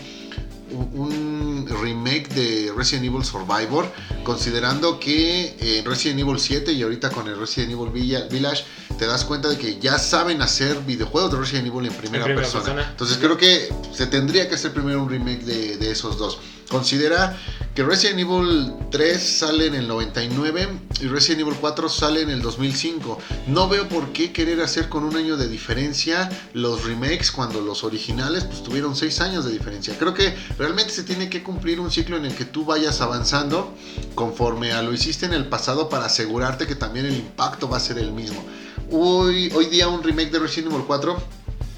un 0.70 1.66
remake 1.82 2.28
de 2.28 2.72
Resident 2.76 3.06
Evil 3.06 3.24
Survivor, 3.24 3.90
considerando 4.22 5.00
que 5.00 5.56
en 5.78 5.84
Resident 5.84 6.20
Evil 6.20 6.38
7 6.38 6.72
y 6.72 6.82
ahorita 6.82 7.10
con 7.10 7.26
el 7.26 7.36
Resident 7.36 7.72
Evil 7.72 7.90
Village 7.90 8.64
te 8.98 9.06
das 9.06 9.24
cuenta 9.24 9.48
de 9.48 9.58
que 9.58 9.78
ya 9.78 9.98
saben 9.98 10.42
hacer 10.42 10.78
videojuegos 10.80 11.32
de 11.32 11.38
Resident 11.38 11.68
Evil 11.68 11.86
en 11.86 11.94
primera, 11.94 12.24
persona. 12.26 12.88
Entonces 12.90 13.18
creo 13.18 13.36
que 13.36 13.68
se 13.92 14.06
tendría 14.06 14.48
que 14.48 14.54
hacer 14.54 14.72
primero 14.72 15.02
un 15.02 15.10
remake 15.10 15.44
de, 15.44 15.76
de 15.76 15.90
esos 15.90 16.18
dos. 16.18 16.38
Considera 16.68 17.38
que 17.74 17.82
Resident 17.82 18.20
Evil 18.20 18.72
3 18.90 19.22
sale 19.38 19.66
en 19.66 19.74
el 19.74 19.86
99 19.86 20.68
y 21.00 21.06
Resident 21.06 21.42
Evil 21.42 21.54
4 21.60 21.88
sale 21.88 22.22
en 22.22 22.30
el 22.30 22.40
2005. 22.40 23.18
No 23.48 23.68
veo 23.68 23.88
por 23.88 24.12
qué 24.12 24.32
querer 24.32 24.60
hacer 24.60 24.88
con 24.88 25.04
un 25.04 25.16
año 25.16 25.36
de 25.36 25.48
diferencia 25.48 26.30
los 26.52 26.84
remakes 26.84 27.30
cuando 27.30 27.60
los 27.60 27.84
originales 27.84 28.44
pues 28.44 28.62
tuvieron 28.62 28.96
6 28.96 29.20
años 29.20 29.44
de 29.44 29.52
diferencia. 29.52 29.96
Creo 29.98 30.14
que 30.14 30.34
realmente 30.58 30.92
se 30.92 31.02
tiene 31.02 31.28
que 31.28 31.42
cumplir 31.42 31.80
un 31.80 31.90
ciclo 31.90 32.16
en 32.16 32.24
el 32.24 32.34
que 32.34 32.44
tú 32.44 32.64
vayas 32.64 33.00
avanzando 33.00 33.74
conforme 34.14 34.72
a 34.72 34.82
lo 34.82 34.92
hiciste 34.92 35.26
en 35.26 35.34
el 35.34 35.46
pasado 35.46 35.88
para 35.88 36.06
asegurarte 36.06 36.66
que 36.66 36.76
también 36.76 37.06
el 37.06 37.16
impacto 37.16 37.68
va 37.68 37.76
a 37.76 37.80
ser 37.80 37.98
el 37.98 38.12
mismo. 38.12 38.42
Hoy, 38.90 39.50
hoy 39.54 39.66
día 39.66 39.88
un 39.88 40.02
remake 40.02 40.30
de 40.30 40.38
Resident 40.38 40.72
Evil 40.72 40.84
4 40.86 41.16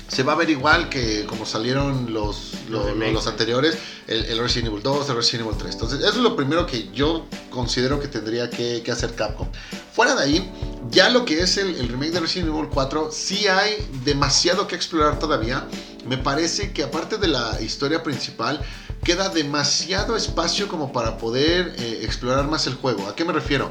se 0.08 0.22
va 0.22 0.32
a 0.32 0.36
ver 0.36 0.50
igual 0.50 0.88
que 0.88 1.24
como 1.26 1.44
salieron 1.44 2.12
los, 2.12 2.52
Los 2.68 2.84
lo- 2.84 2.90
remakes. 2.90 3.12
los 3.14 3.26
anteriores, 3.26 3.76
el, 4.06 4.24
el 4.26 4.38
Resident 4.38 4.68
Evil 4.68 4.82
2, 4.82 5.08
el 5.10 5.16
Resident 5.16 5.46
Evil 5.48 5.58
3. 5.58 5.72
Entonces, 5.74 5.98
eso 6.00 6.08
es 6.10 6.16
lo 6.18 6.36
primero 6.36 6.64
que 6.66 6.88
yo 6.92 7.26
considero 7.50 7.98
que 8.00 8.06
tendría 8.08 8.48
que, 8.48 8.82
que 8.84 8.92
hacer 8.92 9.14
Capcom. 9.14 9.48
Fuera 9.92 10.14
de 10.14 10.22
ahí, 10.22 10.52
ya 10.90 11.08
lo 11.08 11.24
que 11.24 11.40
es 11.40 11.56
el, 11.56 11.74
el 11.76 11.88
remake 11.88 12.12
de 12.12 12.20
Resident 12.20 12.50
Evil 12.54 12.68
4, 12.72 13.10
sí 13.12 13.48
hay 13.48 13.84
demasiado 14.04 14.66
que 14.68 14.76
explorar 14.76 15.18
todavía. 15.18 15.66
Me 16.08 16.18
parece 16.18 16.72
que 16.72 16.82
aparte 16.82 17.18
de 17.18 17.28
la 17.28 17.60
historia 17.60 18.02
principal, 18.02 18.60
queda 19.04 19.28
demasiado 19.28 20.16
espacio 20.16 20.68
como 20.68 20.92
para 20.92 21.18
poder 21.18 21.74
eh, 21.78 22.00
explorar 22.02 22.48
más 22.48 22.66
el 22.66 22.74
juego. 22.74 23.06
¿A 23.08 23.14
qué 23.14 23.24
me 23.24 23.32
refiero? 23.32 23.70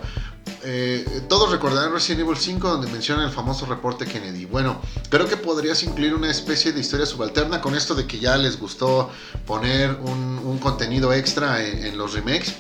Eh, 0.64 1.22
todos 1.28 1.52
recordarán 1.52 1.92
Resident 1.92 2.22
Evil 2.22 2.38
5 2.38 2.68
donde 2.68 2.92
mencionan 2.92 3.26
el 3.26 3.32
famoso 3.32 3.66
reporte 3.66 4.06
Kennedy. 4.06 4.46
Bueno, 4.46 4.82
creo 5.10 5.28
que 5.28 5.38
podrías 5.38 5.84
incluir 5.84 6.14
una 6.14 6.30
especie 6.30 6.72
de 6.72 6.80
historia 6.80 7.06
subalterna 7.06 7.62
con 7.62 7.76
esto 7.76 7.96
de 7.96 8.08
que 8.08 8.20
ya 8.20 8.38
les 8.38 8.60
gustó 8.60 9.10
poner 9.46 9.92
un, 9.92 10.58
contenido 10.60 11.14
extra 11.14 11.64
en, 11.64 11.86
en 11.86 11.98
los 11.98 12.14
remakes. 12.14 12.56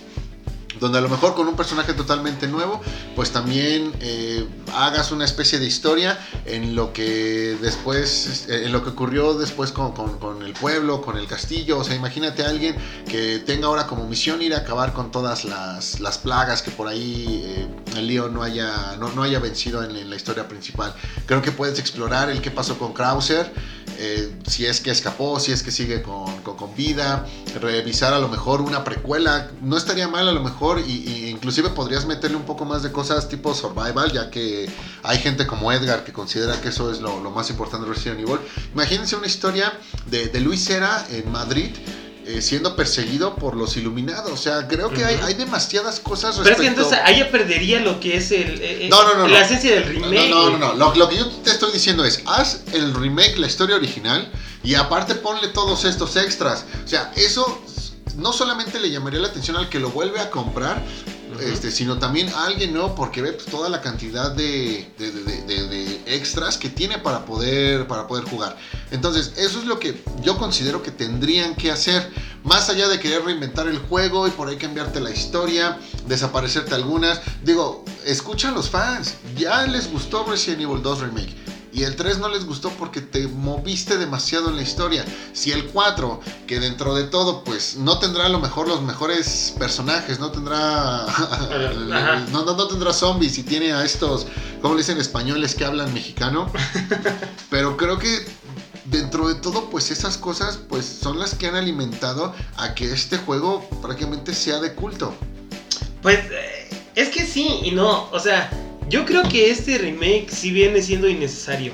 Donde 0.80 0.98
a 0.98 1.02
lo 1.02 1.10
mejor 1.10 1.36
con 1.36 1.48
un 1.48 1.56
personaje 1.56 1.94
totalmente 1.94 2.48
nuevo, 2.48 2.82
pues 3.16 3.32
también 3.32 3.94
eh, 4.02 4.48
hagas 4.74 5.12
una 5.12 5.26
especie 5.26 5.60
de 5.60 5.66
historia 5.66 6.20
en 6.46 6.76
lo 6.76 6.94
que 6.94 7.58
después, 7.62 8.48
eh, 8.50 8.66
en 8.66 8.72
lo 8.72 8.84
que 8.84 8.90
ocurrió 8.90 9.34
después 9.36 9.72
con, 9.72 9.94
con- 9.94 10.44
el 10.46 10.54
pueblo, 10.54 11.02
con 11.02 11.18
el 11.18 11.28
castillo. 11.28 11.80
O 11.80 11.84
sea, 11.84 11.96
imagínate 11.96 12.44
a 12.44 12.50
alguien 12.50 12.76
que 13.08 13.40
tenga 13.40 13.68
ahora 13.68 13.88
como 13.88 14.08
misión 14.08 14.42
ir 14.42 14.54
a 14.54 14.60
acabar 14.60 14.94
con 14.94 15.12
todas 15.12 15.46
las, 15.46 16.00
las 16.00 16.18
plagas 16.18 16.62
que 16.62 16.72
por 16.72 16.88
ahí 16.88 17.42
eh, 17.44 17.68
el 17.98 18.08
lío 18.08 18.30
no 18.30 18.44
haya, 18.44 18.96
no, 19.00 19.10
no 19.14 19.24
haya 19.24 19.40
vencido 19.40 19.84
en, 19.84 20.10
la 20.10 20.16
historia 20.16 20.48
principal. 20.48 20.94
Creo 21.26 21.42
que 21.42 21.52
puedes 21.52 21.80
explorar 21.80 22.30
el 22.30 22.42
qué 22.42 22.52
pasó 22.52 22.78
con 22.78 22.94
Krauser, 22.94 23.52
eh, 23.98 24.32
si 24.48 24.66
es 24.66 24.82
que 24.82 24.92
escapó, 24.92 25.40
si 25.40 25.52
es 25.52 25.64
que 25.64 25.72
sigue 25.72 26.02
con, 26.02 26.42
con- 26.42 26.56
vida, 26.76 27.26
revisar 27.62 28.14
a 28.14 28.20
lo 28.20 28.28
mejor 28.28 28.62
una 28.62 28.84
precuela, 28.84 29.50
no 29.62 29.78
estaría 29.78 30.08
mal 30.08 30.28
a 30.28 30.32
lo 30.32 30.42
mejor, 30.42 30.80
y, 30.80 31.30
inclusive 31.30 31.70
podrías 31.70 32.06
meterle 32.06 32.38
un 32.38 32.44
poco 32.44 32.66
más 32.66 32.84
de 32.84 32.92
cosas 32.92 33.30
tipo 33.30 33.54
survival, 33.54 34.12
ya 34.12 34.30
que 34.30 34.70
hay 35.04 35.18
gente 35.20 35.46
como 35.48 35.72
Edgar 35.72 36.04
que 36.04 36.12
considera 36.12 36.60
que 36.60 36.70
eso 36.70 36.92
es 36.92 37.00
lo, 37.00 37.20
más 37.32 37.50
importante 37.50 37.88
de 37.88 37.94
Resident 37.94 38.22
Evil. 38.22 38.40
Imagínense 38.74 39.16
una 39.16 39.28
historia 39.28 39.80
de, 40.08 40.28
de 40.28 40.40
Luis 40.42 40.66
Cera 40.66 41.06
en 41.10 41.32
Madrid. 41.32 41.70
Eh, 42.28 42.42
siendo 42.42 42.76
perseguido 42.76 43.36
por 43.36 43.56
los 43.56 43.78
iluminados, 43.78 44.32
o 44.32 44.38
sea, 44.38 44.68
creo 44.68 44.90
que 44.90 45.06
hay, 45.06 45.16
hay 45.24 45.34
demasiadas 45.36 46.00
cosas 46.00 46.38
Pero 46.38 46.50
es 46.50 46.56
que 46.56 46.62
respecto- 46.70 46.82
entonces 46.82 47.00
ahí 47.06 47.24
perdería 47.32 47.80
lo 47.80 48.00
que 48.00 48.18
es 48.18 48.32
el, 48.32 48.62
eh, 48.62 48.86
eh, 48.86 48.88
No, 48.90 49.04
no, 49.04 49.16
no, 49.16 49.28
la 49.28 49.42
esencia 49.42 49.74
del 49.76 49.84
remake. 49.86 50.30
No, 50.30 50.50
no, 50.50 50.58
no. 50.58 50.74
Lo, 50.74 50.96
lo 50.96 51.08
que 51.10 51.18
yo 51.18 51.28
te 51.28 51.52
estoy 51.52 51.72
diciendo 51.72 52.04
es, 52.04 52.22
haz 52.26 52.62
el 52.74 52.94
remake, 52.94 53.38
la 53.38 53.48
historia 53.48 53.76
original, 53.76 54.32
y 54.64 54.74
aparte 54.76 55.16
ponle 55.16 55.50
todos 55.50 55.86
estos 55.86 56.16
extras. 56.16 56.66
O 56.84 56.88
sea, 56.88 57.12
eso 57.16 57.62
no 58.18 58.34
solamente 58.34 58.80
le 58.80 58.90
llamaría 58.90 59.20
la 59.20 59.28
atención 59.28 59.58
al 59.58 59.70
que 59.70 59.80
lo 59.80 59.90
vuelve 59.92 60.20
a 60.20 60.30
comprar, 60.32 60.82
Este, 61.42 61.72
sino 61.72 61.98
también 61.98 62.30
alguien 62.30 62.74
nuevo 62.74 62.96
porque 62.96 63.22
ve 63.22 63.34
pues, 63.34 63.46
toda 63.46 63.70
la 63.70 63.82
cantidad 63.82 64.32
de 64.32 64.88
extras 66.06 66.58
que 66.58 66.70
tiene 66.70 66.98
para 67.00 67.26
poder, 67.26 67.88
para 67.88 68.08
poder 68.08 68.26
jugar. 68.26 68.58
Entonces, 68.92 69.34
eso 69.38 69.60
es 69.60 69.66
lo 69.66 69.80
que 69.80 70.02
yo 70.22 70.38
considero 70.38 70.82
que 70.84 70.92
tendrían 70.92 71.56
que 71.56 71.72
hacer. 71.72 72.12
Más 72.44 72.70
allá 72.70 72.88
de 72.88 73.00
querer 73.00 73.24
reinventar 73.24 73.68
el 73.68 73.80
juego 73.80 74.28
y 74.28 74.32
por 74.32 74.48
ahí 74.48 74.58
cambiarte 74.58 75.00
la 75.00 75.10
historia, 75.10 75.80
desaparecerte 76.08 76.76
algunas. 76.76 77.22
Digo, 77.44 77.84
escucha 78.06 78.50
a 78.50 78.52
los 78.52 78.70
fans. 78.70 79.16
Ya 79.36 79.66
les 79.66 79.92
gustó 79.92 80.24
Resident 80.26 80.62
Evil 80.62 80.82
2 80.84 81.00
Remake. 81.00 81.45
Y 81.76 81.84
el 81.84 81.98
3 81.98 82.20
no 82.20 82.30
les 82.30 82.46
gustó 82.46 82.70
porque 82.70 83.02
te 83.02 83.28
moviste 83.28 83.98
demasiado 83.98 84.50
en 84.50 84.56
la 84.56 84.62
historia. 84.62 85.04
Si 85.34 85.52
el 85.52 85.66
4, 85.66 86.22
que 86.48 86.62
dentro 86.62 86.96
de 86.96 87.04
todo, 87.04 87.44
pues 87.44 87.76
no 87.76 88.00
tendrá 88.00 88.28
a 88.28 88.30
lo 88.30 88.40
mejor 88.40 88.70
los 88.70 88.82
mejores 88.82 89.54
personajes, 89.60 90.18
no 90.20 90.32
tendrá. 90.32 91.06
No, 92.32 92.44
no, 92.46 92.56
no 92.56 92.68
tendrá 92.68 92.94
zombies 92.94 93.38
y 93.38 93.44
tiene 93.44 93.74
a 93.74 93.84
estos, 93.84 94.26
¿cómo 94.62 94.76
le 94.76 94.82
dicen 94.82 94.98
españoles 95.00 95.54
que 95.54 95.66
hablan 95.66 95.94
mexicano? 95.94 96.52
Pero 97.50 97.76
creo 97.76 98.00
que 98.00 98.26
dentro 98.86 99.28
de 99.28 99.36
todo, 99.36 99.70
pues 99.70 99.92
esas 99.92 100.18
cosas 100.18 100.58
pues 100.70 100.86
son 100.86 101.20
las 101.20 101.36
que 101.36 101.48
han 101.48 101.56
alimentado 101.56 102.34
a 102.58 102.74
que 102.74 102.92
este 102.92 103.18
juego 103.18 103.68
prácticamente 103.82 104.34
sea 104.34 104.60
de 104.60 104.74
culto. 104.74 105.14
Pues 106.02 106.20
eh, 106.32 106.70
es 106.96 107.10
que 107.10 107.26
sí 107.26 107.60
y 107.64 107.72
no. 107.72 108.10
O 108.12 108.20
sea, 108.20 108.50
yo 108.90 109.06
creo 109.06 109.24
que 109.24 109.50
este 109.50 109.78
remake 109.78 110.28
sí 110.30 110.52
viene 110.52 110.82
siendo 110.82 111.08
innecesario. 111.10 111.74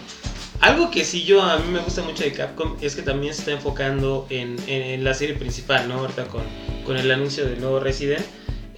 Algo 0.60 0.91
que 0.91 1.03
sí 1.03 1.24
yo 1.24 1.41
a 1.41 1.58
mí 1.58 1.72
me 1.72 1.80
gusta 1.80 2.03
mucho 2.03 2.24
de 2.24 2.32
Capcom 2.34 2.77
es 2.82 2.96
que 2.96 3.01
también 3.01 3.34
se 3.34 3.39
está 3.41 3.51
enfocando 3.51 4.27
en, 4.30 4.58
en- 4.68 4.82
en 4.84 5.03
la 5.03 5.13
serie 5.13 5.36
principal, 5.36 5.88
¿no? 5.89 5.96
Ahorita 5.96 6.25
con, 6.27 6.44
el 6.98 7.10
anuncio 7.12 7.46
del 7.46 7.60
nuevo 7.62 7.80
Resident. 7.80 8.24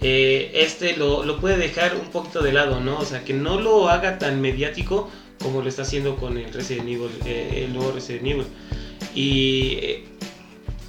eh, 0.00 0.50
este 0.54 0.96
lo, 0.96 1.24
lo 1.24 1.40
puede 1.40 1.56
dejar 1.56 1.96
un 1.96 2.10
poquito 2.10 2.42
de 2.42 2.52
lado, 2.52 2.80
¿no? 2.80 2.98
O 2.98 3.04
sea, 3.04 3.24
que 3.24 3.32
no 3.34 3.60
lo 3.60 3.88
haga 3.88 4.18
tan 4.18 4.40
mediático 4.40 5.10
como 5.42 5.60
lo 5.62 5.68
está 5.68 5.82
haciendo 5.82 6.16
con 6.16 6.38
el 6.38 6.52
Resident 6.52 6.88
Evil, 6.88 7.10
eh, 7.26 7.64
el 7.66 7.74
nuevo 7.74 7.92
Resident 7.92 8.26
Evil. 8.26 8.46
Y 9.14 9.78
eh, 9.82 10.04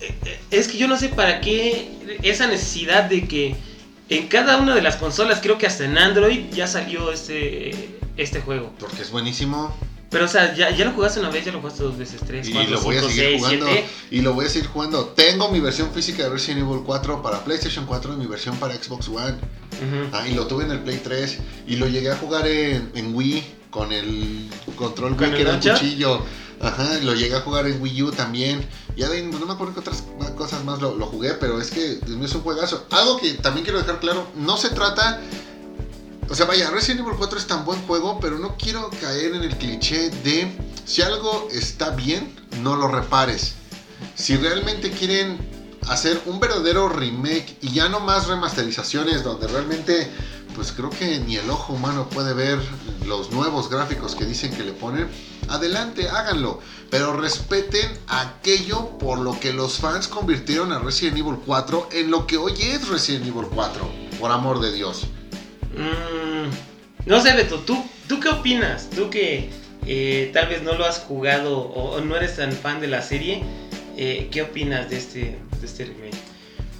eh, 0.01 0.37
es 0.51 0.67
que 0.67 0.77
yo 0.77 0.87
no 0.87 0.97
sé 0.97 1.09
para 1.09 1.41
qué 1.41 1.89
esa 2.23 2.47
necesidad 2.47 3.03
de 3.05 3.27
que 3.27 3.55
en 4.09 4.27
cada 4.27 4.57
una 4.57 4.75
de 4.75 4.81
las 4.81 4.97
consolas, 4.97 5.39
creo 5.41 5.57
que 5.57 5.67
hasta 5.67 5.85
en 5.85 5.97
Android 5.97 6.45
ya 6.51 6.67
salió 6.67 7.11
este, 7.11 7.97
este 8.17 8.41
juego. 8.41 8.71
Porque 8.79 9.01
es 9.01 9.11
buenísimo. 9.11 9.75
Pero 10.11 10.25
o 10.25 10.27
sea, 10.29 10.53
ya, 10.55 10.69
ya 10.69 10.85
lo 10.85 10.91
jugaste 10.91 11.19
una 11.19 11.29
vez, 11.29 11.43
ya 11.43 11.51
lo 11.51 11.59
jugaste 11.59 11.83
dos 11.83 11.97
veces, 11.97 12.21
tres, 12.25 12.47
Y 12.47 12.53
cuatro, 12.53 12.71
lo 12.75 12.81
voy 12.81 12.95
a 12.95 13.01
seguir 13.01 13.15
seis, 13.23 13.41
jugando. 13.41 13.65
siete. 13.65 13.85
Y 14.11 14.21
lo 14.21 14.33
voy 14.33 14.45
a 14.45 14.49
seguir 14.49 14.67
jugando. 14.69 15.05
Tengo 15.07 15.49
mi 15.49 15.59
versión 15.59 15.91
física 15.91 16.23
de 16.23 16.29
Resident 16.29 16.61
Evil 16.61 16.83
4 16.85 17.21
para 17.21 17.43
PlayStation 17.43 17.85
4 17.85 18.13
y 18.13 18.17
mi 18.17 18.25
versión 18.27 18.55
para 18.57 18.75
Xbox 18.75 19.09
One. 19.09 19.31
Ujú. 19.33 20.09
Ah, 20.13 20.25
y 20.27 20.33
lo 20.35 20.47
tuve 20.47 20.63
en 20.63 20.71
el 20.71 20.79
Play 20.79 21.01
3. 21.03 21.39
Y 21.67 21.75
lo 21.75 21.87
llegué 21.87 22.11
a 22.11 22.15
jugar 22.15 22.47
en, 22.47 22.91
en 22.95 23.13
Wii 23.13 23.43
con 23.71 23.91
el 23.91 24.49
control 24.77 25.17
¿Con 25.17 25.21
Wii 25.21 25.29
el 25.31 25.35
que 25.35 25.41
era 25.41 25.53
un 25.55 25.59
cuchillo. 25.59 26.21
Ajá, 26.65 26.97
lo 27.03 27.13
llegué 27.13 27.35
a 27.35 27.41
jugar 27.41 27.67
en 27.67 27.79
Wii 27.79 28.03
U 28.03 28.11
también. 28.11 28.67
Ya 28.97 29.07
de 29.07 29.17
ahí, 29.17 29.23
no 29.23 29.45
me 29.45 29.53
acuerdo 29.53 29.75
qué 29.75 29.81
otras 29.81 30.03
cosas 30.35 30.63
más 30.63 30.81
lo, 30.81 30.95
lo 30.95 31.05
jugué, 31.05 31.35
pero 31.35 31.61
es 31.61 31.69
que 31.69 31.99
es 31.99 32.35
un 32.35 32.41
juegazo. 32.41 32.87
Algo 32.89 33.17
que 33.17 33.33
también 33.35 33.63
quiero 33.63 33.79
dejar 33.79 33.99
claro, 33.99 34.27
no 34.35 34.57
se 34.57 34.69
trata... 34.69 35.21
O 36.27 36.33
sea, 36.33 36.47
vaya, 36.47 36.71
Resident 36.71 37.01
Evil 37.01 37.13
4 37.19 37.37
es 37.37 37.45
tan 37.45 37.65
buen 37.65 37.79
juego, 37.83 38.19
pero 38.19 38.39
no 38.39 38.57
quiero 38.57 38.89
caer 38.99 39.35
en 39.35 39.43
el 39.43 39.55
cliché 39.57 40.09
de 40.09 40.57
si 40.83 41.03
algo 41.03 41.47
está 41.51 41.91
bien, 41.91 42.35
no 42.63 42.75
lo 42.75 42.87
repares. 42.87 43.53
Si 44.15 44.35
realmente 44.35 44.89
quieren 44.89 45.37
hacer 45.87 46.19
un 46.25 46.39
verdadero 46.39 46.89
remake 46.89 47.57
y 47.61 47.73
ya 47.73 47.89
no 47.89 47.99
más 47.99 48.27
remasterizaciones 48.27 49.23
donde 49.23 49.47
realmente 49.47 50.09
pues 50.55 50.71
creo 50.71 50.89
que 50.89 51.19
ni 51.19 51.35
el 51.35 51.49
ojo 51.49 51.73
humano 51.73 52.07
puede 52.09 52.33
ver 52.33 52.59
los 53.05 53.31
nuevos 53.31 53.69
gráficos 53.69 54.15
que 54.15 54.25
dicen 54.25 54.55
que 54.55 54.63
le 54.63 54.71
ponen, 54.71 55.07
adelante, 55.49 56.09
háganlo, 56.09 56.61
pero 56.89 57.13
respeten 57.17 57.91
aquello 58.07 58.97
por 58.97 59.19
lo 59.19 59.39
que 59.39 59.53
los 59.53 59.77
fans 59.79 60.07
convirtieron 60.07 60.71
a 60.71 60.79
Resident 60.79 61.17
Evil 61.17 61.37
4 61.45 61.89
en 61.91 62.09
lo 62.09 62.25
que 62.25 62.37
hoy 62.37 62.53
es 62.59 62.87
Resident 62.87 63.27
Evil 63.27 63.47
4, 63.53 63.89
por 64.19 64.31
amor 64.31 64.61
de 64.61 64.73
Dios. 64.73 65.07
Mm, 65.75 67.09
no 67.09 67.21
sé, 67.21 67.33
Beto, 67.33 67.59
¿tú, 67.59 67.83
¿tú 68.07 68.19
qué 68.19 68.29
opinas? 68.29 68.89
Tú 68.89 69.09
que 69.09 69.49
eh, 69.85 70.31
tal 70.33 70.47
vez 70.47 70.63
no 70.63 70.73
lo 70.73 70.85
has 70.85 70.99
jugado 70.99 71.59
o, 71.59 71.99
no 72.01 72.15
eres 72.15 72.37
tan 72.37 72.51
fan 72.51 72.79
de 72.79 72.87
la 72.87 73.01
serie, 73.01 73.43
eh, 73.97 74.29
¿qué 74.31 74.41
opinas 74.41 74.89
de 74.89 74.97
este, 74.97 75.39
de 75.59 75.65
este 75.65 75.85
remake? 75.85 76.34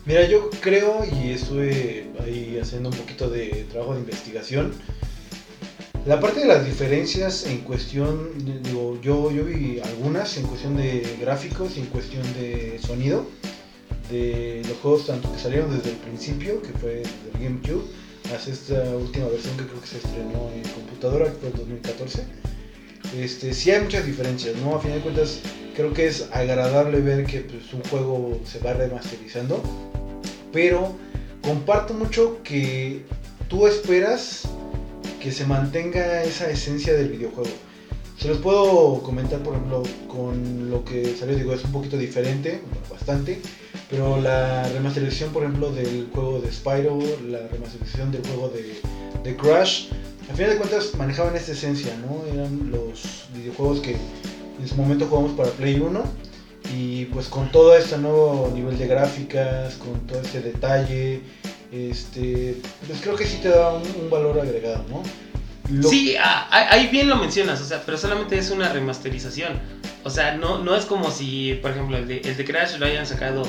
Mira, 0.06 0.28
yo 0.28 0.52
creo 0.62 1.04
y 1.04 1.32
estuve 1.32 2.12
ahí 2.24 2.60
haciendo 2.62 2.90
un 2.90 2.96
poquito 2.96 3.28
de 3.28 3.66
trabajo 3.72 3.96
de 3.96 4.02
investigación. 4.02 4.72
La 6.06 6.20
parte 6.20 6.42
de 6.42 6.46
las 6.46 6.64
diferencias 6.64 7.48
en 7.48 7.62
cuestión, 7.62 8.32
digo, 8.62 9.02
yo, 9.02 9.32
yo 9.32 9.44
vi 9.44 9.80
algunas 9.80 10.38
en 10.38 10.46
cuestión 10.46 10.78
de 10.78 11.18
gráficos 11.20 11.76
y 11.76 11.80
en 11.80 11.88
cuestión 11.88 12.22
de 12.36 12.78
sonido 12.86 13.26
de 14.12 14.62
los 14.70 14.78
juegos 14.78 15.08
tanto 15.08 15.34
que 15.34 15.40
salieron 15.40 15.76
desde 15.76 15.90
el 15.90 15.98
principio, 15.98 16.62
que 16.62 16.70
fue 16.74 16.96
desde 16.98 17.32
el 17.34 17.44
GameCube, 17.44 17.86
hasta 18.32 18.52
esta 18.52 18.84
última 18.96 19.28
versión 19.30 19.58
que 19.58 19.66
creo 19.66 19.82
que 19.82 19.88
se 19.88 19.98
estrenó 19.98 20.52
en 20.54 20.62
computadora, 20.70 21.26
que 21.26 21.40
fue 21.40 21.50
el 21.50 21.56
2014. 21.56 22.45
Este, 23.18 23.54
sí 23.54 23.72
hay 23.72 23.82
muchas 23.82 24.06
diferencias, 24.06 24.56
¿no? 24.58 24.76
A 24.76 24.80
fin 24.80 24.92
de 24.92 25.00
cuentas, 25.00 25.40
creo 25.76 25.94
que 25.94 26.08
es 26.08 26.30
agradable 26.32 27.00
ver 27.02 27.26
que 27.26 27.42
pues, 27.42 27.74
un 27.74 27.84
juego 27.84 28.40
se 28.46 28.60
va 28.60 28.74
remasterizando, 28.74 29.62
pero 30.52 30.96
comparto 31.42 31.94
mucho 31.94 32.42
que 32.44 33.04
tú 33.48 33.68
esperas 33.68 34.44
que 35.22 35.32
se 35.32 35.46
mantenga 35.46 36.24
esa 36.24 36.50
esencia 36.50 36.94
del 36.94 37.10
videojuego. 37.10 37.50
Se 38.18 38.30
los 38.30 38.38
puedo 38.38 39.02
comentar, 39.04 39.40
por 39.40 39.56
ejemplo, 39.56 39.84
con 40.08 40.70
lo 40.70 40.86
que 40.86 41.16
salió, 41.18 41.36
digo, 41.36 41.54
es 41.54 41.64
un 41.66 41.72
poquito 41.72 41.98
diferente, 41.98 42.62
bastante, 42.90 43.42
pero 43.90 44.20
la 44.22 44.68
remasterización, 44.70 45.32
por 45.34 45.44
ejemplo, 45.44 45.72
del 45.72 46.08
juego 46.14 46.40
de 46.40 46.52
Spyro, 46.52 47.00
la 47.28 47.48
remasterización 47.48 48.12
del 48.12 48.26
juego 48.26 48.50
de, 48.50 48.80
de 49.24 49.36
Crash, 49.36 49.88
al 50.30 50.36
final 50.36 50.52
de 50.52 50.58
cuentas 50.58 50.96
manejaban 50.96 51.36
esta 51.36 51.52
esencia, 51.52 51.96
¿no? 51.98 52.26
Eran 52.34 52.72
los 52.72 53.28
videojuegos 53.34 53.80
que 53.80 53.98
En 54.60 54.68
su 54.68 54.76
momento 54.76 55.06
jugamos 55.08 55.34
para 55.34 55.50
Play 55.52 55.80
1 55.80 56.04
y 56.74 57.06
pues 57.06 57.28
con 57.28 57.52
todo 57.52 57.76
este 57.76 57.98
nuevo 57.98 58.52
nivel 58.54 58.78
de 58.78 58.88
gráficas, 58.88 59.76
con 59.76 60.00
todo 60.08 60.22
este 60.22 60.42
detalle, 60.42 61.22
este, 61.72 62.56
pues 62.88 63.02
creo 63.02 63.16
que 63.16 63.26
sí 63.26 63.40
te 63.42 63.50
da 63.50 63.74
un, 63.74 64.10
valor 64.10 64.40
agregado, 64.40 64.86
¿no? 64.90 65.04
Sí, 65.90 66.16
ahí 66.18 66.88
bien 66.88 67.10
lo 67.10 67.18
mencionas, 67.18 67.60
o 67.62 67.66
sea, 67.66 67.82
pero 67.86 67.98
solamente 67.98 68.38
es 68.38 68.52
una 68.52 68.72
remasterización. 68.72 69.60
O 70.04 70.10
sea, 70.10 70.36
no, 70.36 70.60
no 70.60 70.76
es 70.76 70.86
como 70.86 71.10
si, 71.12 71.56
por 71.62 71.72
ejemplo, 71.72 71.98
el 71.98 72.08
de, 72.08 72.20
el 72.20 72.38
de 72.38 72.46
Crash 72.46 72.78
lo 72.78 72.86
hayan 72.86 73.08
sacado 73.08 73.44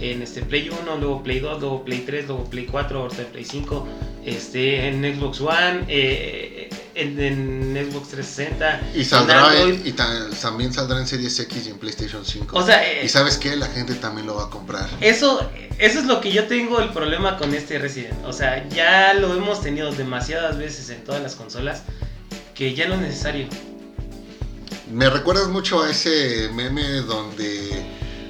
en 0.00 0.22
este 0.22 0.42
Play 0.42 0.68
1, 0.68 0.96
luego 0.98 1.22
Play 1.22 1.40
2, 1.40 1.60
luego 1.60 1.84
Play 1.84 2.00
3, 2.06 2.28
luego 2.28 2.44
Play 2.44 2.66
4, 2.66 3.00
ahorita 3.00 3.22
Play 3.32 3.44
5, 3.44 3.86
este, 4.24 4.88
en 4.88 5.02
Xbox 5.02 5.40
One, 5.40 5.84
eh, 5.88 6.70
en, 6.94 7.74
Xbox 7.90 8.08
360. 8.10 8.82
Y 8.94 9.04
saldrá 9.04 9.52
y 9.84 9.92
también 9.92 10.72
saldrá 10.72 10.98
en 10.98 11.06
Series 11.06 11.38
X 11.40 11.66
y 11.66 11.70
en 11.70 11.78
PlayStation 11.78 12.24
5. 12.24 12.56
O 12.56 12.64
sea, 12.64 13.02
y 13.02 13.08
sabes 13.08 13.38
qué, 13.38 13.56
la 13.56 13.66
gente 13.66 13.94
también 13.94 14.26
lo 14.26 14.36
va 14.36 14.44
a 14.44 14.50
comprar. 14.50 14.88
Eso, 15.00 15.48
eso 15.78 15.98
es 15.98 16.06
lo 16.06 16.20
que 16.20 16.32
yo 16.32 16.46
tengo 16.46 16.80
el 16.80 16.90
problema 16.90 17.36
con 17.38 17.54
este 17.54 17.78
Resident. 17.78 18.24
O 18.24 18.32
sea, 18.32 18.68
ya 18.68 19.14
lo 19.14 19.34
hemos 19.34 19.62
tenido 19.62 19.90
demasiadas 19.92 20.58
veces 20.58 20.90
en 20.90 21.02
todas 21.04 21.22
las 21.22 21.34
consolas 21.34 21.82
que 22.54 22.74
ya 22.74 22.86
no 22.86 22.94
es 22.94 23.00
necesario. 23.00 23.48
Me 24.92 25.08
recuerdas 25.08 25.48
mucho 25.48 25.82
a 25.82 25.90
ese 25.90 26.50
meme 26.52 26.82
donde 27.02 27.82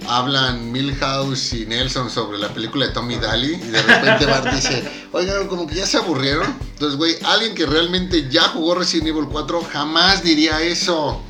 hablan 0.08 0.70
Milhouse 0.72 1.52
y 1.52 1.66
Nelson 1.66 2.10
sobre 2.10 2.38
la 2.38 2.48
película 2.48 2.86
de 2.86 2.92
Tommy 2.92 3.16
Daly 3.16 3.54
y 3.54 3.58
de 3.58 3.82
repente 3.82 4.26
Bart 4.26 4.52
dice, 4.52 4.82
oigan, 5.12 5.48
como 5.48 5.66
que 5.66 5.76
ya 5.76 5.86
se 5.86 5.98
aburrieron. 5.98 6.46
Entonces, 6.72 6.96
güey, 6.96 7.14
alguien 7.24 7.54
que 7.54 7.66
realmente 7.66 8.28
ya 8.28 8.42
jugó 8.48 8.74
Resident 8.74 9.08
Evil 9.08 9.26
4 9.30 9.62
jamás 9.70 10.22
diría 10.22 10.60
eso. 10.62 11.22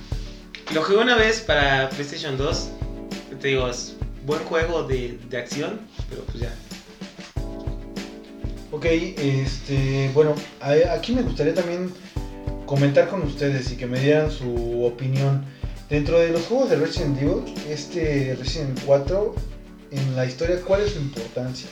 Lo 0.72 0.82
jugué 0.82 0.98
una 0.98 1.16
vez 1.16 1.40
para 1.40 1.90
PlayStation 1.90 2.36
2. 2.38 2.68
Te 3.40 3.48
digo, 3.48 3.68
es 3.68 3.94
buen 4.24 4.42
juego 4.44 4.84
de, 4.84 5.18
de 5.28 5.38
acción, 5.38 5.80
pero 6.08 6.22
pues 6.24 6.40
ya. 6.40 6.54
Ok, 8.70 8.86
este, 8.86 10.10
bueno, 10.14 10.34
aquí 10.96 11.12
me 11.12 11.22
gustaría 11.22 11.54
también 11.54 11.92
comentar 12.64 13.08
con 13.10 13.22
ustedes 13.22 13.70
y 13.70 13.76
que 13.76 13.86
me 13.86 14.00
dieran 14.00 14.30
su 14.30 14.84
opinión. 14.84 15.44
Dentro 15.92 16.18
de 16.18 16.30
los 16.30 16.46
juegos 16.46 16.70
de 16.70 16.76
Resident 16.76 17.20
Evil, 17.20 17.54
este 17.68 18.34
Resident 18.40 18.80
4, 18.86 19.34
en 19.90 20.16
la 20.16 20.24
historia, 20.24 20.58
¿cuál 20.62 20.80
es 20.80 20.94
su 20.94 20.98
importancia? 20.98 21.68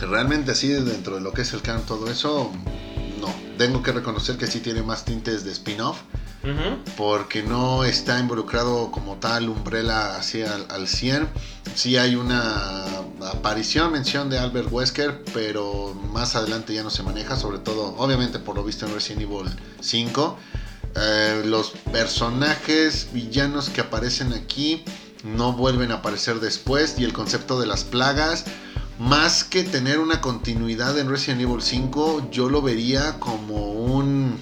Realmente 0.00 0.50
así, 0.50 0.66
dentro 0.66 1.14
de 1.14 1.20
lo 1.20 1.32
que 1.32 1.42
es 1.42 1.52
el 1.52 1.62
canon, 1.62 1.86
todo 1.86 2.10
eso, 2.10 2.50
no. 3.20 3.32
Tengo 3.56 3.84
que 3.84 3.92
reconocer 3.92 4.36
que 4.36 4.48
sí 4.48 4.58
tiene 4.58 4.82
más 4.82 5.04
tintes 5.04 5.44
de 5.44 5.52
spin-off. 5.52 6.00
Porque 6.96 7.44
no 7.44 7.84
está 7.84 8.18
involucrado 8.18 8.90
como 8.90 9.18
tal 9.18 9.48
Umbrella 9.48 10.16
así 10.16 10.42
al, 10.42 10.66
al 10.70 10.88
100. 10.88 11.28
Sí 11.76 11.98
hay 11.98 12.16
una 12.16 12.84
aparición, 13.30 13.92
mención 13.92 14.28
de 14.28 14.40
Albert 14.40 14.72
Wesker, 14.72 15.22
pero 15.32 15.94
más 16.12 16.34
adelante 16.34 16.74
ya 16.74 16.82
no 16.82 16.90
se 16.90 17.04
maneja, 17.04 17.36
sobre 17.36 17.58
todo, 17.58 17.94
obviamente 17.96 18.40
por 18.40 18.56
lo 18.56 18.64
visto 18.64 18.86
en 18.86 18.94
Resident 18.94 19.22
Evil 19.22 19.48
5. 19.80 20.36
Eh, 20.94 21.42
los 21.46 21.70
personajes 21.90 23.08
villanos 23.12 23.70
que 23.70 23.80
aparecen 23.80 24.32
aquí 24.34 24.84
no 25.24 25.52
vuelven 25.52 25.90
a 25.90 25.96
aparecer 25.96 26.40
después 26.40 26.96
y 26.98 27.04
el 27.04 27.12
concepto 27.12 27.58
de 27.60 27.66
las 27.66 27.84
plagas, 27.84 28.44
más 28.98 29.44
que 29.44 29.62
tener 29.64 29.98
una 29.98 30.20
continuidad 30.20 30.98
en 30.98 31.08
Resident 31.08 31.40
Evil 31.42 31.62
5, 31.62 32.28
yo 32.30 32.48
lo 32.48 32.62
vería 32.62 33.18
como 33.18 33.72
un... 33.72 34.38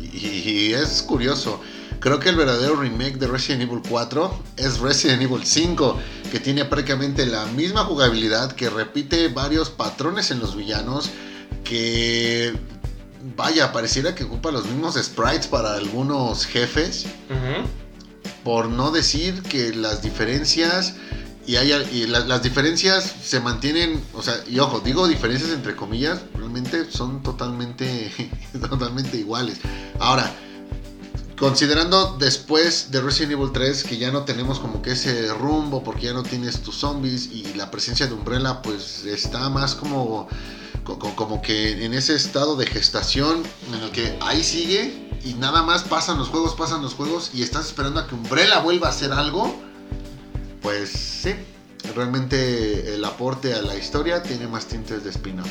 Y 0.00 0.72
es 0.72 1.02
curioso, 1.02 1.60
creo 1.98 2.20
que 2.20 2.28
el 2.28 2.36
verdadero 2.36 2.76
remake 2.76 3.18
de 3.18 3.26
Resident 3.26 3.62
Evil 3.62 3.82
4 3.88 4.42
es 4.56 4.78
Resident 4.78 5.22
Evil 5.22 5.44
5, 5.44 5.98
que 6.30 6.40
tiene 6.40 6.64
prácticamente 6.64 7.26
la 7.26 7.46
misma 7.46 7.84
jugabilidad, 7.84 8.52
que 8.52 8.70
repite 8.70 9.28
varios 9.28 9.70
patrones 9.70 10.30
en 10.30 10.40
los 10.40 10.56
villanos, 10.56 11.10
que 11.64 12.54
vaya, 13.36 13.72
pareciera 13.72 14.14
que 14.14 14.24
ocupa 14.24 14.50
los 14.50 14.66
mismos 14.66 14.96
sprites 14.96 15.46
para 15.46 15.74
algunos 15.74 16.46
jefes. 16.46 17.06
Por 18.44 18.68
no 18.68 18.90
decir 18.90 19.42
que 19.42 19.74
las 19.74 20.02
diferencias 20.02 20.94
y, 21.46 21.56
hay, 21.56 21.72
y 21.92 22.06
las 22.06 22.42
diferencias 22.42 23.14
se 23.22 23.40
mantienen, 23.40 24.02
o 24.14 24.22
sea, 24.22 24.34
y 24.46 24.58
ojo, 24.58 24.80
digo 24.80 25.08
diferencias 25.08 25.50
entre 25.50 25.74
comillas, 25.74 26.20
realmente 26.34 26.90
son 26.90 27.22
totalmente, 27.22 28.12
totalmente 28.68 29.16
iguales. 29.16 29.58
Ahora, 29.98 30.32
considerando 31.40 32.18
después 32.18 32.90
de 32.90 33.00
Resident 33.00 33.32
Evil 33.32 33.50
3 33.50 33.84
que 33.84 33.96
ya 33.96 34.12
no 34.12 34.24
tenemos 34.24 34.60
como 34.60 34.82
que 34.82 34.92
ese 34.92 35.32
rumbo 35.32 35.82
porque 35.82 36.02
ya 36.02 36.12
no 36.12 36.22
tienes 36.22 36.60
tus 36.60 36.76
zombies 36.76 37.30
y 37.32 37.54
la 37.54 37.70
presencia 37.70 38.06
de 38.06 38.12
Umbrella 38.12 38.60
pues 38.60 39.06
está 39.06 39.48
más 39.48 39.74
como 39.74 40.28
como 40.84 41.40
que 41.40 41.84
en 41.84 41.94
ese 41.94 42.14
estado 42.14 42.56
de 42.56 42.66
gestación 42.66 43.42
en 43.72 43.82
el 43.82 43.90
que 43.90 44.18
ahí 44.20 44.44
sigue 44.44 45.08
y 45.24 45.32
nada 45.34 45.62
más 45.62 45.82
pasan 45.84 46.18
los 46.18 46.28
juegos, 46.28 46.54
pasan 46.54 46.82
los 46.82 46.94
juegos 46.94 47.30
y 47.32 47.42
estás 47.42 47.66
esperando 47.66 48.00
a 48.00 48.06
que 48.06 48.14
Umbrella 48.14 48.58
vuelva 48.58 48.88
a 48.88 48.90
hacer 48.90 49.12
algo, 49.12 49.54
pues 50.60 50.90
sí, 50.90 51.34
realmente 51.94 52.94
el 52.94 53.04
aporte 53.04 53.54
a 53.54 53.62
la 53.62 53.76
historia 53.76 54.22
tiene 54.22 54.46
más 54.46 54.66
tintes 54.66 55.04
de 55.04 55.10
spin-off. 55.10 55.50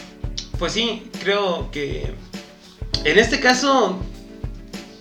Pues 0.57 0.73
sí, 0.73 1.09
creo 1.19 1.71
que 1.71 2.13
en 3.05 3.17
este 3.17 3.39
caso 3.39 3.99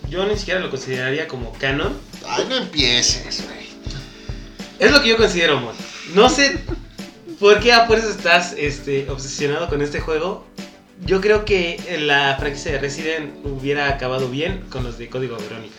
yo 0.09 0.25
ni 0.25 0.37
siquiera 0.37 0.59
lo 0.59 0.69
consideraría 0.69 1.27
como 1.27 1.53
canon. 1.53 1.97
Ay, 2.27 2.45
no 2.49 2.55
empieces, 2.55 3.43
güey. 3.45 3.69
Es 4.79 4.91
lo 4.91 5.01
que 5.01 5.09
yo 5.09 5.17
considero, 5.17 5.59
mon. 5.59 5.75
No 6.15 6.29
sé 6.29 6.59
¿Por 7.39 7.61
qué 7.61 7.71
a 7.71 7.87
fuerzas 7.87 8.17
estás 8.17 8.53
este, 8.57 9.09
obsesionado 9.09 9.69
con 9.69 9.81
este 9.81 10.01
juego? 10.01 10.45
Yo 11.05 11.21
creo 11.21 11.45
que 11.45 11.97
la 12.01 12.35
franquicia 12.37 12.73
de 12.73 12.79
Resident 12.79 13.45
hubiera 13.45 13.87
acabado 13.87 14.27
bien 14.27 14.65
con 14.69 14.83
los 14.83 14.97
de 14.97 15.09
Código 15.09 15.37
Verónica. 15.37 15.75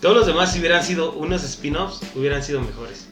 Todos 0.00 0.16
los 0.16 0.26
demás, 0.26 0.52
si 0.52 0.58
hubieran 0.58 0.82
sido 0.82 1.12
unos 1.12 1.44
spin-offs, 1.44 2.00
hubieran 2.16 2.42
sido 2.42 2.60
mejores. 2.60 3.06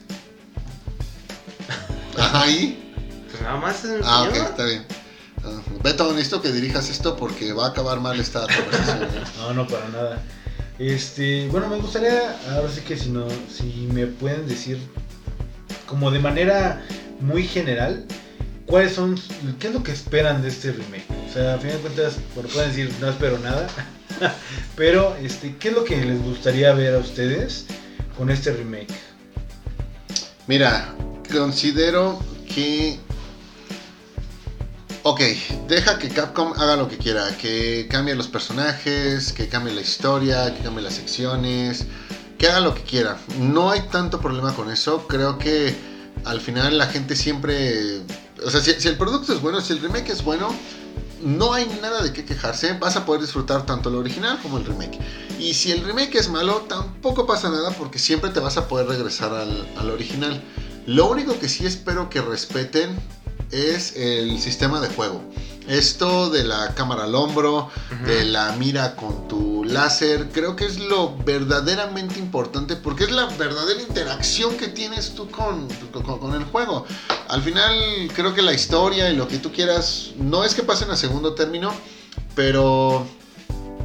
¿Ahí? 2.19 2.93
Pues 3.31 3.41
nada 3.43 3.59
más. 3.59 3.87
Ah, 4.03 4.23
ok, 4.29 4.35
está 4.35 4.65
bien. 4.65 4.85
Uh, 5.45 5.83
Beto, 5.83 6.13
necesito 6.13 6.43
que 6.43 6.53
dirijas 6.53 6.91
esto 6.91 7.17
porque 7.17 7.53
va 7.53 7.67
a 7.67 7.69
acabar 7.71 8.01
mal 8.01 8.19
esta 8.21 8.41
conversación. 8.57 9.05
¿eh? 9.05 9.25
no, 9.39 9.55
no, 9.55 9.67
para 9.67 9.89
nada. 9.89 10.23
Este, 10.79 11.47
bueno, 11.49 11.69
me 11.69 11.77
gustaría, 11.77 12.37
ahora 12.53 12.71
sí 12.71 12.81
que 12.81 12.97
si 12.97 13.11
no, 13.11 13.27
si 13.55 13.87
me 13.93 14.07
pueden 14.07 14.49
decir 14.49 14.79
como 15.87 16.11
de 16.11 16.21
manera 16.21 16.83
muy 17.21 17.47
general, 17.47 18.07
¿cuáles 18.65 18.95
son, 18.95 19.21
qué 19.59 19.69
es 19.69 19.75
lo 19.75 19.83
que 19.83 19.93
esperan 19.93 20.41
de 20.41 20.49
este 20.49 20.73
remake? 20.73 21.05
O 21.29 21.33
sea, 21.33 21.55
a 21.55 21.59
fin 21.59 21.71
de 21.71 21.77
cuentas, 21.77 22.17
bueno, 22.35 22.49
pueden 22.49 22.71
decir, 22.71 22.95
no 22.99 23.11
espero 23.11 23.39
nada, 23.41 23.69
pero 24.77 25.15
este, 25.17 25.57
¿qué 25.57 25.69
es 25.69 25.75
lo 25.75 25.85
que 25.85 25.97
les 25.97 26.23
gustaría 26.23 26.73
ver 26.73 26.95
a 26.95 26.99
ustedes 26.99 27.67
con 28.17 28.31
este 28.31 28.53
remake? 28.53 28.95
Mira, 30.47 30.95
considero 31.31 32.19
que... 32.55 32.99
Ok, 35.03 35.23
deja 35.67 35.99
que 35.99 36.11
Capcom 36.11 36.53
haga 36.59 36.77
lo 36.77 36.87
que 36.87 36.99
quiera, 36.99 37.35
que 37.39 37.89
cambie 37.91 38.15
los 38.15 38.29
personajes, 38.29 39.33
que 39.33 39.49
cambie 39.49 39.73
la 39.73 39.81
historia, 39.81 40.55
que 40.55 40.63
cambie 40.63 40.83
las 40.83 40.93
secciones, 40.93 41.87
que 42.39 42.49
haga 42.49 42.61
lo 42.61 42.75
que 42.75 42.83
quiera. 42.83 43.19
No 43.39 43.71
hay 43.71 43.81
tanto 43.91 44.21
problema 44.21 44.55
con 44.55 44.71
eso, 44.71 45.07
creo 45.07 45.39
que 45.39 45.75
al 46.27 46.43
final 46.43 46.77
la 46.77 46.87
gente 46.87 47.17
siempre... 47.17 48.03
O 48.45 48.51
sea, 48.51 48.61
si, 48.61 48.73
el 48.87 48.99
producto 48.99 49.33
es 49.33 49.41
bueno, 49.41 49.63
si 49.63 49.73
el 49.73 49.81
remake 49.81 50.11
es 50.11 50.23
bueno, 50.23 50.55
no 51.23 51.55
hay 51.55 51.67
nada 51.81 52.03
de 52.03 52.13
qué 52.13 52.27
quejarse. 52.27 52.75
Vas 52.75 52.97
a 52.97 53.07
poder 53.07 53.23
disfrutar 53.23 53.65
tanto 53.65 53.89
el 53.89 53.95
original 53.95 54.39
como 54.43 54.59
el 54.59 54.67
remake. 54.67 54.99
Y 55.39 55.55
si 55.55 55.73
el 55.73 55.83
remake 55.83 56.17
es 56.17 56.29
malo, 56.29 56.67
tampoco 56.69 57.27
pasa 57.27 57.49
nada 57.49 57.71
porque 57.71 57.99
siempre 57.99 58.29
te 58.31 58.41
vas 58.41 58.59
a 58.59 58.69
poder 58.69 58.87
regresar 58.87 59.33
al, 59.33 59.67
al 59.79 59.91
original. 59.91 60.43
Lo 60.85 61.09
único 61.11 61.39
que 61.39 61.49
sí 61.49 61.65
espero 61.65 62.11
que 62.11 62.21
respeten 62.21 62.99
es 63.51 63.97
el 63.97 64.41
sistema 64.41 64.81
de 64.81 64.89
juego. 64.89 65.23
Esto 65.69 66.31
de 66.31 66.43
la 66.43 66.75
cámara 66.75 67.05
al 67.05 67.15
hombro, 67.15 67.71
de 68.05 68.25
la 68.25 68.53
mira 68.53 68.97
con 68.97 69.29
tu 69.29 69.63
láser, 69.65 70.31
creo 70.33 70.57
que 70.57 70.65
es 70.65 70.79
lo 70.79 71.17
verdaderamente 71.19 72.19
importante 72.19 72.75
porque 72.75 73.05
es 73.05 73.13
la 73.13 73.27
verdadera 73.27 73.81
interacción 73.81 74.57
que 74.57 74.69
tienes 74.69 75.15
tú 75.15 75.31
con, 75.31 75.69
con, 75.93 76.35
el 76.35 76.45
juego. 76.45 76.87
Al 77.29 77.43
final 77.43 78.11
creo 78.17 78.35
que 78.35 78.43
la 78.43 78.53
historia 78.53 79.11
y 79.11 79.17
lo 79.17 79.29
que 79.29 79.39
tú 79.39 79.53
quieras 79.53 80.11
no 80.17 80.45
es 80.45 80.55
que 80.55 80.65
pasen 80.65 80.91
a 80.91 80.97
segundo 80.97 81.35
término, 81.35 81.73
pero 82.35 83.07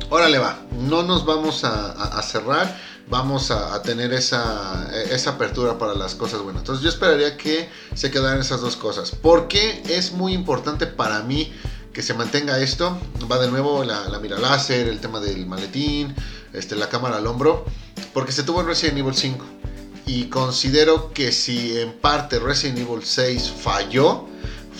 órale 0.09 0.39
va, 0.39 0.59
no 0.79 1.03
nos 1.03 1.23
vamos 1.25 1.63
a 1.63 2.21
cerrar 2.23 2.75
vamos 3.07 3.51
a, 3.51 3.81
tener 3.81 4.13
esa, 4.13 4.89
esa, 5.11 5.31
apertura 5.31 5.77
para 5.77 5.93
las 5.93 6.15
cosas 6.15 6.41
buenas. 6.41 6.61
Entonces 6.61 6.83
yo 6.83 6.89
esperaría 6.89 7.37
que 7.37 7.69
se 7.93 8.11
quedaran 8.11 8.39
esas 8.39 8.61
dos 8.61 8.75
cosas. 8.75 9.11
Porque 9.11 9.83
es 9.87 10.11
muy 10.11 10.33
importante 10.33 10.87
para 10.87 11.21
mí 11.21 11.53
que 11.93 12.01
se 12.01 12.13
mantenga 12.13 12.59
esto. 12.59 12.97
Va 13.31 13.39
de 13.39 13.49
nuevo 13.49 13.83
la, 13.83 14.09
la 14.09 14.19
mira 14.19 14.39
láser, 14.39 14.87
el 14.87 14.99
tema 14.99 15.19
del 15.19 15.45
maletín, 15.45 16.15
este, 16.53 16.75
la 16.75 16.89
cámara 16.89 17.17
al 17.17 17.27
hombro, 17.27 17.65
porque 18.13 18.31
se 18.31 18.43
tuvo 18.43 18.61
en 18.61 18.67
Resident 18.67 18.97
Evil 18.97 19.15
5. 19.15 19.45
Y 20.07 20.25
considero 20.25 21.11
que 21.13 21.31
si 21.31 21.79
en 21.79 21.93
parte 21.93 22.39
Resident 22.39 22.79
Evil 22.79 23.03
6 23.03 23.51
falló, 23.59 24.27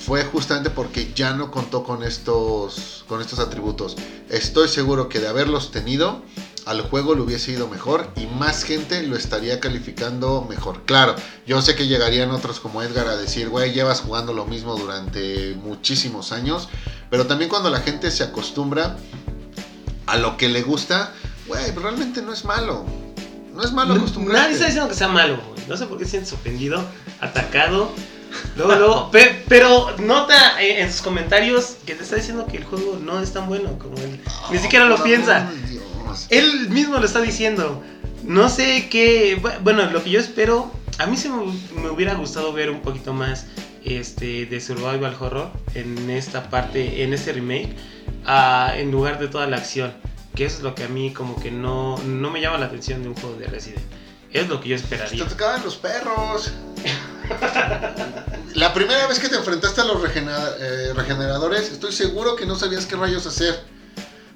fue 0.06 0.24
justamente 0.24 0.70
porque 0.70 1.12
ya 1.16 1.34
no 1.34 1.50
contó 1.50 1.84
con 1.84 2.04
estos, 2.04 3.06
con 3.08 3.22
estos 3.22 3.40
atributos. 3.40 3.96
Estoy 4.30 4.68
seguro 4.68 5.10
que 5.10 5.20
de 5.20 5.28
haberlos 5.28 5.72
tenido, 5.72 6.22
al 6.66 6.82
juego 6.82 7.14
le 7.16 7.22
hubiese 7.22 7.52
ido 7.52 7.68
mejor 7.68 8.10
y 8.16 8.26
más 8.26 8.64
gente 8.64 9.04
lo 9.04 9.16
estaría 9.16 9.60
calificando 9.60 10.46
mejor. 10.50 10.84
Claro, 10.86 11.16
yo 11.46 11.62
sé 11.62 11.76
que 11.76 11.88
llegarían 11.88 12.32
otros 12.32 12.60
como 12.60 12.82
Edgar 12.82 13.08
a 13.08 13.16
decir, 13.18 13.50
güey, 13.50 13.72
llevas 13.74 14.02
jugando 14.02 14.34
lo 14.34 14.46
mismo 14.46 14.76
durante 14.76 15.56
muchísimos 15.64 16.32
años, 16.32 16.70
pero 17.10 17.28
también 17.28 17.50
cuando 17.50 17.70
la 17.70 17.82
gente 17.82 18.10
se 18.12 18.24
acostumbra 18.24 18.98
a 20.08 20.18
lo 20.18 20.38
que 20.38 20.50
le 20.50 20.62
gusta, 20.64 21.12
güey, 21.48 21.72
realmente 21.72 22.22
no 22.22 22.34
es 22.34 22.46
malo. 22.46 22.86
No 23.54 23.64
es 23.64 23.72
malo 23.72 23.94
acostumbrarse. 23.94 24.42
Nadie 24.42 24.54
está 24.56 24.66
diciendo 24.66 24.90
que 24.90 24.96
sea 24.96 25.08
malo, 25.08 25.38
güey. 25.38 25.68
No 25.68 25.78
sé 25.78 25.86
por 25.86 25.98
qué 25.98 26.06
sientes 26.06 26.34
ofendido, 26.34 26.84
atacado. 27.22 27.90
Luego, 28.58 28.76
luego, 28.76 29.12
pe- 29.12 29.46
pero 29.48 29.96
nota 30.00 30.62
eh, 30.62 30.82
en 30.82 30.92
sus 30.92 31.02
comentarios 31.02 31.78
que 31.86 31.96
te 31.96 32.04
está 32.04 32.18
diciendo 32.18 32.46
que 32.46 32.58
el 32.58 32.66
juego 32.66 33.00
no 33.02 33.22
es 33.22 33.32
tan 33.32 33.48
bueno 33.48 33.80
como 33.80 33.96
él. 33.98 34.20
Ni 34.52 34.58
siquiera 34.58 34.86
lo 34.86 35.02
piensa. 35.02 35.38
amor 35.38 35.54
Él 36.30 36.70
mismo 36.70 36.98
lo 36.98 37.06
está 37.06 37.22
diciendo. 37.22 37.84
No 38.24 38.50
sé 38.50 38.88
qué. 38.90 39.38
bu- 39.42 39.60
Bueno, 39.62 39.90
lo 39.92 40.04
que 40.04 40.10
yo 40.12 40.20
espero. 40.20 40.72
A 40.98 41.06
mí 41.08 41.18
sí 41.18 41.30
me, 41.30 41.90
hubiera 41.90 42.14
gustado 42.16 42.54
ver 42.54 42.70
un 42.70 42.82
poquito 42.82 43.14
más 43.14 43.46
este, 43.84 44.46
de 44.46 44.62
Survival 44.62 45.16
Horror 45.20 45.52
en 45.74 46.10
esta 46.10 46.50
parte, 46.50 47.04
en 47.04 47.14
este 47.14 47.34
remake, 47.34 47.76
ah, 48.26 48.72
en 48.76 48.92
lugar 48.92 49.20
de 49.20 49.28
toda 49.28 49.46
la 49.48 49.58
acción. 49.58 49.94
Que 50.36 50.46
eso 50.46 50.58
es 50.58 50.64
lo 50.64 50.74
que 50.76 50.84
a 50.86 50.88
mí, 50.88 51.12
como 51.14 51.40
que 51.42 51.52
no, 51.52 51.98
no 52.00 52.30
me 52.32 52.42
llama 52.42 52.58
la 52.58 52.66
atención 52.68 53.02
de 53.04 53.10
un 53.10 53.16
juego 53.16 53.36
de 53.38 53.48
Resident. 53.48 53.82
Es 54.32 54.48
lo 54.50 54.60
que 54.60 54.70
yo 54.70 54.76
Te 54.78 54.84
esperaría. 54.84 55.26
tocaban 55.28 55.64
los 55.64 55.76
perros. 55.78 56.52
La 58.54 58.74
primera 58.74 59.08
vez 59.08 59.20
que 59.20 59.28
te 59.30 59.36
enfrentaste 59.36 59.82
a 59.82 59.84
los 59.86 59.98
eh, 60.04 60.94
regeneradores, 60.96 61.72
estoy 61.72 61.92
seguro 61.92 62.36
que 62.36 62.46
no 62.46 62.56
sabías 62.56 62.86
qué 62.86 62.96
rayos 62.96 63.26
hacer. 63.26 63.64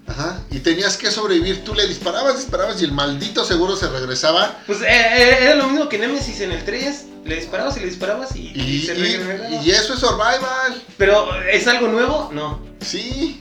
Ajá. 0.10 0.42
Y 0.52 0.60
tenías 0.60 0.98
que 0.98 1.12
sobrevivir. 1.12 1.64
Tú 1.64 1.74
le 1.76 1.88
disparabas, 1.88 2.36
disparabas 2.38 2.82
y 2.82 2.86
el 2.86 2.92
maldito 2.92 3.46
seguro 3.46 3.76
se 3.76 3.88
regresaba. 3.90 4.58
Pues 4.66 4.82
eh, 4.82 4.86
eh, 4.90 5.38
era 5.44 5.56
lo 5.56 5.68
mismo 5.68 5.88
que 5.88 5.98
Nemesis 6.00 6.42
en 6.42 6.52
el 6.52 6.64
3. 6.66 7.06
Le 7.26 7.36
disparabas 7.36 7.78
y 7.78 7.82
le 7.82 7.86
disparabas 7.88 8.36
y, 8.36 8.52
y 8.56 8.62
Y, 8.62 8.82
se 8.86 8.96
y- 8.96 8.98
regeneraba. 9.18 9.64
y 9.64 9.70
eso 9.72 9.94
es 9.94 10.00
survival. 10.00 10.84
Pero, 10.98 11.30
¿es 11.52 11.68
algo 11.68 11.88
nuevo? 11.90 12.30
No. 12.34 12.60
Sí. 12.82 13.40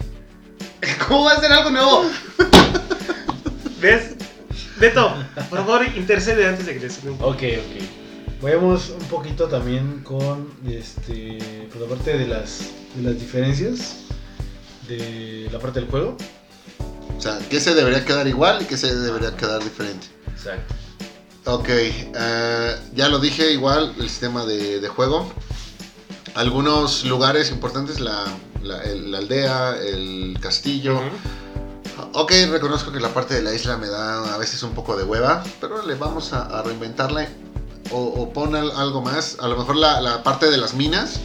¿Cómo 1.09 1.25
va 1.25 1.33
a 1.33 1.41
ser 1.41 1.53
algo 1.53 1.71
nuevo? 1.71 2.05
¿Ves? 3.81 4.15
Beto, 4.79 5.13
por 5.51 5.59
favor, 5.61 5.85
intercede 5.97 6.47
antes 6.47 6.67
de 6.67 6.75
que 6.79 6.81
te 6.81 6.89
poco. 6.89 7.27
Ok, 7.31 7.43
ok. 7.43 8.43
Vayamos 8.43 8.91
un 8.91 9.05
poquito 9.09 9.49
también 9.49 10.03
con 10.05 10.53
este 10.69 11.69
por 11.73 11.83
la 11.83 11.89
parte 11.89 12.17
de 12.17 12.27
las 12.29 12.61
de 12.95 13.03
las 13.03 13.19
diferencias 13.19 13.97
de 14.87 15.49
la 15.53 15.59
parte 15.59 15.81
del 15.81 15.89
juego. 15.91 16.17
O 17.19 17.21
sea, 17.21 17.39
¿qué 17.51 17.61
se 17.61 17.75
debería 17.75 18.05
quedar 18.05 18.27
igual 18.29 18.63
y 18.63 18.65
qué 18.67 18.77
se 18.77 18.95
debería 18.95 19.37
quedar 19.37 19.63
diferente? 19.63 20.07
Exacto. 20.33 20.75
Ok, 21.47 21.69
eh, 21.71 22.77
ya 22.95 23.09
lo 23.09 23.19
dije, 23.19 23.53
igual 23.53 23.93
el 23.99 24.09
sistema 24.09 24.45
de, 24.47 24.79
de 24.81 24.89
juego. 24.89 25.31
Algunos 26.35 27.05
lugares 27.05 27.51
importantes, 27.51 27.99
la, 28.01 28.25
la- 28.63 28.83
el- 28.85 29.11
la 29.11 29.19
aldea, 29.19 29.77
el 29.79 30.39
castillo. 30.41 30.97
Ujú. 30.97 32.11
Ok, 32.21 32.33
reconozco 32.51 32.93
que 32.93 33.01
la 33.01 33.13
parte 33.13 33.35
de 33.35 33.43
la 33.43 33.53
isla 33.53 33.77
me 33.77 33.89
da 33.89 34.35
a 34.35 34.39
veces 34.39 34.63
un 34.63 34.73
poco 34.75 34.97
de 34.97 35.03
hueva, 35.05 35.43
pero 35.61 35.85
le 35.85 35.95
vamos 35.97 36.33
a, 36.33 36.43
a 36.43 36.63
reinventarla 36.63 37.27
o, 37.91 37.99
o 37.99 38.33
pon 38.33 38.55
al- 38.55 38.71
algo 38.73 39.03
más. 39.03 39.37
A 39.41 39.49
lo 39.49 39.57
mejor 39.57 39.75
la, 39.77 40.01
la 40.01 40.23
parte 40.23 40.51
de 40.51 40.57
las 40.59 40.75
minas 40.75 41.19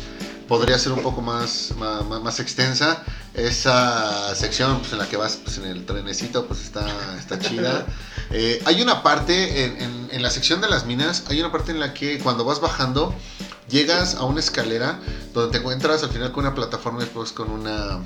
podría 0.48 0.78
ser 0.78 0.92
un 0.92 1.02
poco 1.02 1.22
más, 1.22 1.74
más, 1.78 2.04
más 2.22 2.40
extensa. 2.40 3.04
Esa 3.34 4.34
sección 4.36 4.80
pues, 4.80 4.92
en 4.94 5.00
la 5.00 5.08
que 5.08 5.18
vas 5.18 5.38
pues, 5.44 5.58
en 5.58 5.66
el 5.66 5.86
trenecito 5.86 6.46
pues 6.46 6.62
está, 6.62 6.86
está 7.18 7.40
chida. 7.40 7.86
Eh, 8.36 8.64
hay 8.66 8.82
una 8.82 9.04
parte 9.04 9.66
en, 9.66 9.80
en- 9.82 10.08
en 10.12 10.22
la 10.24 10.32
sección 10.32 10.60
de 10.60 10.68
las 10.68 10.86
minas, 10.86 11.26
hay 11.28 11.40
una 11.40 11.52
parte 11.52 11.72
en 11.72 11.80
la 11.80 11.94
que 11.94 12.18
cuando 12.18 12.44
vas 12.46 12.62
bajando 12.62 13.14
llegas 13.70 14.16
a 14.16 14.24
una 14.24 14.40
escalera 14.40 15.00
donde 15.34 15.52
te 15.52 15.58
encuentras 15.60 16.02
al 16.02 16.10
final 16.10 16.32
con 16.32 16.46
una 16.46 16.56
plataforma 16.56 17.02
y 17.02 17.04
después 17.04 17.32
con 17.32 17.52
una, 17.52 18.00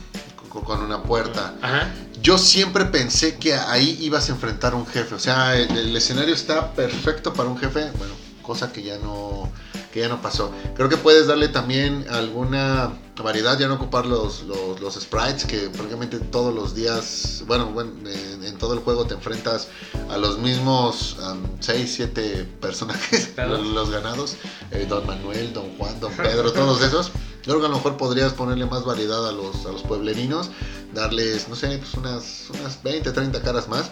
con- 0.50 0.82
una 0.82 1.04
puerta. 1.04 1.54
Ajá. 1.62 1.94
Yo 2.22 2.38
siempre 2.38 2.86
pensé 2.86 3.38
que 3.38 3.54
ahí 3.54 3.98
ibas 4.02 4.28
a 4.28 4.34
enfrentar 4.34 4.74
a 4.74 4.76
un 4.76 4.88
jefe. 4.88 5.16
O 5.16 5.20
sea, 5.20 5.56
el, 5.56 5.70
el 5.78 5.96
escenario 5.96 6.34
está 6.34 6.74
perfecto 6.74 7.32
para 7.34 7.48
un 7.48 7.58
jefe. 7.58 7.90
Bueno, 7.98 8.14
cosa 8.42 8.74
que 8.74 8.84
ya 8.84 8.98
no 8.98 9.50
que 9.98 10.02
ya 10.02 10.10
no 10.10 10.22
pasó. 10.22 10.52
Creo 10.76 10.90
que 10.90 10.98
puedes 10.98 11.26
darle 11.26 11.48
también 11.48 12.06
alguna 12.12 12.94
variedad, 13.24 13.58
ya 13.58 13.68
no 13.68 13.74
ocupar 13.74 14.06
los, 14.06 14.44
los, 14.44 14.80
los 14.80 14.94
sprites 14.94 15.46
que 15.46 15.72
prácticamente 15.72 16.20
todos 16.20 16.54
los 16.54 16.76
días, 16.76 17.44
bueno, 17.48 17.66
bueno 17.72 17.94
en, 18.08 18.44
en 18.44 18.58
todo 18.60 18.76
el 18.76 18.80
juego 18.82 19.08
te 19.08 19.16
enfrentas 19.16 19.70
a 20.12 20.18
los 20.18 20.38
mismos 20.38 21.18
6, 21.62 21.92
7 21.96 22.48
personajes, 22.62 23.32
los 23.74 23.90
ganados, 23.90 24.36
eh, 24.70 24.86
Don 24.88 25.08
Manuel, 25.08 25.52
Don 25.52 25.76
Juan, 25.78 26.00
Don 26.00 26.14
Pedro, 26.14 26.54
todos 26.54 26.80
esos. 26.84 27.08
Yo 27.42 27.54
creo 27.54 27.62
que 27.62 27.66
a 27.66 27.70
lo 27.70 27.78
mejor 27.78 27.98
podrías 27.98 28.34
ponerle 28.34 28.68
más 28.68 28.86
variedad 28.86 29.28
a 29.28 29.32
los, 29.32 29.66
a 29.66 29.72
los 29.72 29.82
pueblerinos, 29.82 30.52
darles, 30.94 31.50
no 31.50 31.56
sé, 31.56 31.76
pues 31.80 31.96
unas, 31.96 32.50
unas 32.54 32.84
20, 32.84 33.12
30 33.12 33.42
caras 33.42 33.68
más. 33.68 33.90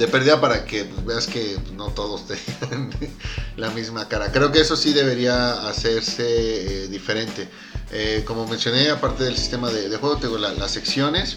De 0.00 0.08
pérdida 0.08 0.40
para 0.40 0.64
que 0.64 0.86
pues, 0.86 1.04
veas 1.04 1.26
que 1.26 1.58
pues, 1.62 1.72
no 1.74 1.88
todos 1.90 2.22
tengan 2.60 2.90
la 3.56 3.68
misma 3.70 4.08
cara. 4.08 4.32
Creo 4.32 4.50
que 4.50 4.58
eso 4.60 4.74
sí 4.74 4.94
debería 4.94 5.68
hacerse 5.68 6.84
eh, 6.84 6.88
diferente. 6.88 7.46
Eh, 7.92 8.22
como 8.26 8.46
mencioné, 8.46 8.88
aparte 8.88 9.24
del 9.24 9.36
sistema 9.36 9.68
de, 9.70 9.94
juego, 9.98 10.16
tengo 10.16 10.38
la- 10.38 10.54
las 10.54 10.70
secciones. 10.70 11.36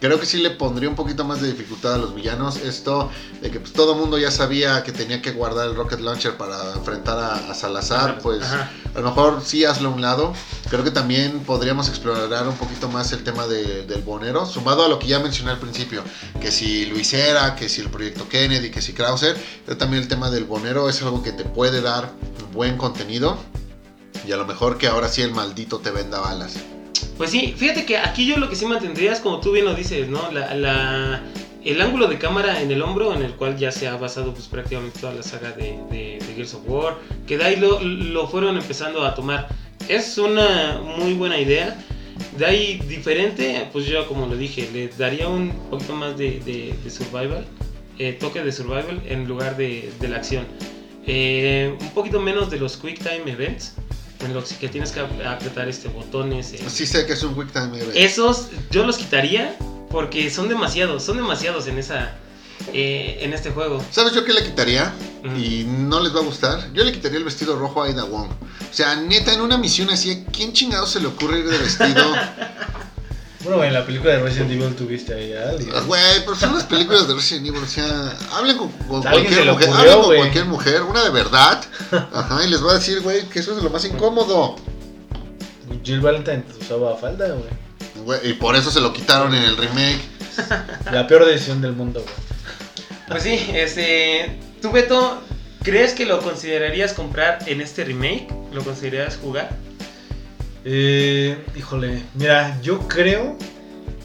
Creo 0.00 0.20
que 0.20 0.26
sí 0.26 0.38
le 0.38 0.50
pondría 0.50 0.88
un 0.88 0.94
poquito 0.94 1.24
más 1.24 1.40
de 1.40 1.48
dificultad 1.48 1.94
a 1.94 1.98
los 1.98 2.14
villanos. 2.14 2.58
Esto 2.58 3.10
de 3.42 3.50
que 3.50 3.58
pues, 3.58 3.72
todo 3.72 3.94
el 3.94 3.98
mundo 3.98 4.16
ya 4.16 4.30
sabía 4.30 4.84
que 4.84 4.92
tenía 4.92 5.20
que 5.20 5.32
guardar 5.32 5.66
el 5.68 5.74
rocket 5.74 5.98
launcher 5.98 6.36
para 6.36 6.74
enfrentar 6.74 7.18
a, 7.18 7.50
a 7.50 7.54
Salazar, 7.54 8.20
pues 8.20 8.42
Ajá. 8.44 8.70
a 8.94 8.98
lo 9.00 9.04
mejor 9.04 9.42
sí 9.44 9.64
hazlo 9.64 9.88
a 9.88 9.92
un 9.92 10.00
lado. 10.00 10.32
Creo 10.70 10.84
que 10.84 10.92
también 10.92 11.40
podríamos 11.40 11.88
explorar 11.88 12.46
un 12.46 12.54
poquito 12.54 12.88
más 12.88 13.10
el 13.12 13.24
tema 13.24 13.48
de- 13.48 13.86
del 13.86 14.02
bonero, 14.02 14.46
sumado 14.46 14.84
a 14.84 14.88
lo 14.88 15.00
que 15.00 15.08
ya 15.08 15.18
mencioné 15.18 15.50
al 15.50 15.58
principio, 15.58 16.04
que 16.40 16.52
si 16.52 16.86
Luisera, 16.86 17.56
que 17.56 17.68
si 17.68 17.80
el 17.80 17.90
proyecto 17.90 18.28
Kennedy, 18.28 18.70
que 18.70 18.80
si 18.80 18.92
Krauser, 18.92 19.36
pero 19.66 19.76
también 19.78 20.02
el 20.04 20.08
tema 20.08 20.30
del 20.30 20.44
bonero 20.44 20.88
es 20.88 21.02
algo 21.02 21.24
que 21.24 21.32
te 21.32 21.42
puede 21.44 21.80
dar 21.80 22.12
buen 22.52 22.76
contenido 22.76 23.36
y 24.26 24.30
a 24.30 24.36
lo 24.36 24.46
mejor 24.46 24.78
que 24.78 24.86
ahora 24.86 25.08
sí 25.08 25.22
el 25.22 25.32
maldito 25.32 25.78
te 25.80 25.90
venda 25.90 26.20
balas. 26.20 26.54
Pues 27.18 27.30
sí, 27.30 27.52
fíjate 27.56 27.84
que 27.84 27.98
aquí 27.98 28.26
yo 28.26 28.38
lo 28.38 28.48
que 28.48 28.56
sí 28.56 28.64
mantendría 28.64 29.12
es 29.12 29.20
como 29.20 29.40
tú 29.40 29.52
bien 29.52 29.64
lo 29.66 29.74
dices, 29.74 30.08
¿no? 30.08 30.30
La, 30.32 30.54
la- 30.54 31.20
el 31.64 31.82
ángulo 31.82 32.06
de 32.06 32.16
cámara 32.18 32.62
en 32.62 32.70
el 32.70 32.80
hombro, 32.80 33.12
en 33.12 33.22
el 33.22 33.32
cual 33.32 33.58
ya 33.58 33.70
se 33.72 33.88
ha 33.88 33.96
basado 33.96 34.32
pues 34.32 34.46
prácticamente 34.46 35.00
toda 35.00 35.12
la 35.12 35.22
saga 35.24 35.50
de, 35.50 35.78
de, 35.90 36.18
de 36.24 36.34
Gears 36.34 36.54
of 36.54 36.62
War, 36.66 36.96
que 37.26 37.36
de 37.36 37.44
ahí 37.44 37.56
lo, 37.56 37.80
lo 37.82 38.28
fueron 38.28 38.56
empezando 38.56 39.04
a 39.04 39.14
tomar. 39.14 39.48
Es 39.88 40.16
una 40.16 40.80
muy 40.82 41.14
buena 41.14 41.38
idea. 41.38 41.76
De 42.38 42.46
ahí 42.46 42.78
diferente, 42.88 43.68
pues 43.72 43.86
yo 43.86 44.06
como 44.06 44.26
lo 44.26 44.36
dije, 44.36 44.68
le 44.72 44.88
daría 44.88 45.28
un 45.28 45.50
poquito 45.70 45.94
más 45.94 46.16
de, 46.16 46.40
de- 46.40 46.90
survival, 46.90 47.44
eh, 47.98 48.12
toque 48.18 48.42
de 48.42 48.52
survival 48.52 49.02
en 49.06 49.26
lugar 49.26 49.56
de 49.56 49.90
la 50.08 50.16
acción. 50.16 50.46
Eh, 51.06 51.74
un 51.80 51.90
poquito 51.90 52.20
menos 52.20 52.50
de 52.50 52.58
los 52.58 52.76
quick 52.76 52.98
time 52.98 53.30
events, 53.32 53.74
en 54.20 54.34
los 54.34 54.52
que 54.52 54.68
tienes 54.68 54.90
que 54.92 55.00
ap- 55.00 55.26
apretar 55.26 55.68
este 55.68 55.88
botones. 55.88 56.52
eh, 56.52 56.60
Sí 56.68 56.86
sé 56.86 57.06
que 57.06 57.12
es 57.14 57.22
un 57.22 57.34
quick 57.34 57.52
time 57.52 57.76
event. 57.78 57.92
esos 57.94 58.48
yo 58.70 58.84
los 58.84 58.96
quitaría 58.98 59.56
porque 59.90 60.30
son 60.30 60.48
demasiados, 60.48 61.02
son 61.04 61.16
demasiados 61.16 61.66
en 61.66 61.78
esa 61.78 62.14
eh, 62.72 63.18
en 63.22 63.32
este 63.32 63.50
juego. 63.50 63.82
¿Sabes 63.90 64.12
yo 64.12 64.24
qué 64.24 64.32
le 64.32 64.42
quitaría? 64.44 64.92
Y 65.36 65.64
no 65.64 66.00
les 66.00 66.14
va 66.14 66.20
a 66.20 66.24
gustar. 66.24 66.72
Yo 66.74 66.84
le 66.84 66.92
quitaría 66.92 67.18
el 67.18 67.24
vestido 67.24 67.56
rojo 67.56 67.82
a 67.82 67.86
Aida 67.86 68.04
Wong. 68.04 68.28
O 68.30 68.74
sea, 68.74 68.96
neta, 68.96 69.32
en 69.32 69.40
una 69.40 69.56
misión 69.56 69.88
así, 69.90 70.10
¿a 70.10 70.30
quién 70.30 70.52
chingado 70.52 70.86
se 70.86 71.00
le 71.00 71.06
ocurre 71.06 71.38
ir 71.38 71.48
de 71.48 71.56
vestido? 71.58 72.04
Bueno, 73.48 73.64
en 73.64 73.72
la 73.72 73.86
película 73.86 74.12
de 74.12 74.18
Resident 74.20 74.50
Evil 74.50 74.74
tuviste 74.74 75.14
ahí 75.14 75.32
a 75.32 75.48
alguien. 75.48 75.70
Ah, 75.74 75.80
Güey, 75.86 76.20
pero 76.20 76.36
son 76.36 76.54
las 76.54 76.64
películas 76.64 77.08
de 77.08 77.14
Resident 77.14 77.46
Evil, 77.46 77.62
o 77.62 77.66
sea, 77.66 78.16
hablen 78.32 78.58
con, 78.58 78.68
cualquier 78.70 79.46
mujer, 79.46 79.48
ocurrió, 79.48 79.72
hablen 79.72 80.02
con 80.02 80.16
cualquier 80.16 80.44
mujer, 80.44 80.82
una 80.82 81.04
de 81.04 81.10
verdad, 81.10 81.64
ajá, 82.12 82.44
y 82.44 82.50
les 82.50 82.62
va 82.62 82.72
a 82.72 82.74
decir, 82.74 83.00
güey, 83.00 83.26
que 83.30 83.38
eso 83.38 83.56
es 83.56 83.62
lo 83.62 83.70
más 83.70 83.84
incómodo. 83.86 84.56
Jill 85.82 86.00
Valentine 86.00 86.44
usaba 86.60 86.94
falda, 86.96 87.28
güey. 87.28 88.04
Güey, 88.04 88.30
y 88.30 88.32
por 88.34 88.54
eso 88.54 88.70
se 88.70 88.80
lo 88.80 88.92
quitaron 88.92 89.34
en 89.34 89.42
el 89.42 89.56
remake. 89.56 90.00
La 90.92 91.06
peor 91.06 91.24
decisión 91.24 91.62
del 91.62 91.72
mundo, 91.72 92.02
güey. 92.02 92.14
Pues 93.08 93.22
sí, 93.22 93.50
este 93.54 94.38
tú 94.60 94.70
Beto, 94.70 95.22
¿crees 95.62 95.94
que 95.94 96.04
lo 96.04 96.20
considerarías 96.20 96.92
comprar 96.92 97.38
en 97.46 97.62
este 97.62 97.84
remake? 97.84 98.28
¿Lo 98.52 98.62
considerarías 98.62 99.16
jugar? 99.16 99.56
Eh, 100.70 101.34
híjole, 101.56 102.02
mira, 102.14 102.60
yo 102.60 102.80
creo 102.80 103.38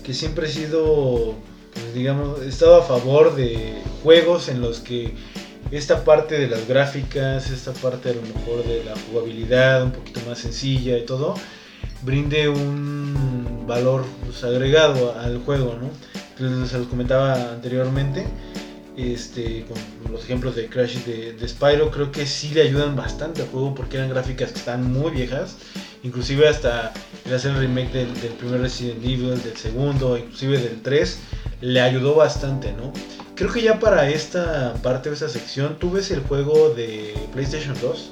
que 0.02 0.14
siempre 0.14 0.48
he 0.48 0.50
sido, 0.50 1.36
pues, 1.74 1.94
digamos, 1.94 2.42
he 2.42 2.48
estado 2.48 2.78
a 2.78 2.84
favor 2.84 3.36
de 3.36 3.82
juegos 4.02 4.48
en 4.48 4.62
los 4.62 4.80
que 4.80 5.14
esta 5.72 6.06
parte 6.06 6.40
de 6.40 6.48
las 6.48 6.66
gráficas, 6.66 7.50
esta 7.50 7.74
parte 7.74 8.12
a 8.12 8.14
lo 8.14 8.22
mejor 8.22 8.64
de 8.66 8.82
la 8.86 8.94
jugabilidad 8.96 9.84
un 9.84 9.92
poquito 9.92 10.22
más 10.26 10.40
sencilla 10.40 10.98
y 10.98 11.06
todo, 11.06 11.36
brinde 12.02 12.48
un 12.48 13.66
valor 13.68 14.06
pues, 14.24 14.42
agregado 14.46 15.20
al 15.20 15.40
juego, 15.40 15.78
¿no? 15.78 16.66
Se 16.66 16.78
los 16.78 16.88
comentaba 16.88 17.34
anteriormente, 17.52 18.26
este, 18.98 19.66
con 19.66 20.12
los 20.12 20.24
ejemplos 20.24 20.56
de 20.56 20.68
Crash 20.68 20.98
de, 21.06 21.34
de 21.34 21.48
Spyro, 21.48 21.92
creo 21.92 22.12
que 22.12 22.26
sí 22.26 22.50
le 22.54 22.62
ayudan 22.62 22.96
bastante 22.96 23.42
al 23.42 23.48
juego 23.48 23.74
porque 23.74 23.98
eran 23.98 24.10
gráficas 24.10 24.52
que 24.52 24.60
están 24.60 24.92
muy 24.92 25.12
viejas, 25.12 25.58
inclusive 26.04 26.48
hasta 26.48 26.94
el 27.26 27.34
hacer 27.34 27.52
el 27.52 27.60
remake 27.60 27.92
del, 27.92 28.22
del 28.22 28.34
primer 28.34 28.62
Resident 28.62 29.04
Evil, 29.04 29.42
del 29.42 29.58
segundo, 29.58 30.18
inclusive 30.18 30.58
del 30.60 30.82
3, 30.82 31.20
le 31.62 31.82
ayudó 31.82 32.16
bastante, 32.16 32.74
¿no? 32.74 32.94
Creo 33.36 33.52
que 33.52 33.62
ya 33.62 33.80
para 33.80 34.10
esta 34.10 34.74
parte 34.84 35.10
de 35.10 35.16
esta 35.16 35.30
sección 35.30 35.78
tú 35.80 35.92
ves 35.92 36.12
el 36.12 36.20
juego 36.22 36.70
de 36.70 37.16
PlayStation 37.34 37.76
2 37.82 38.12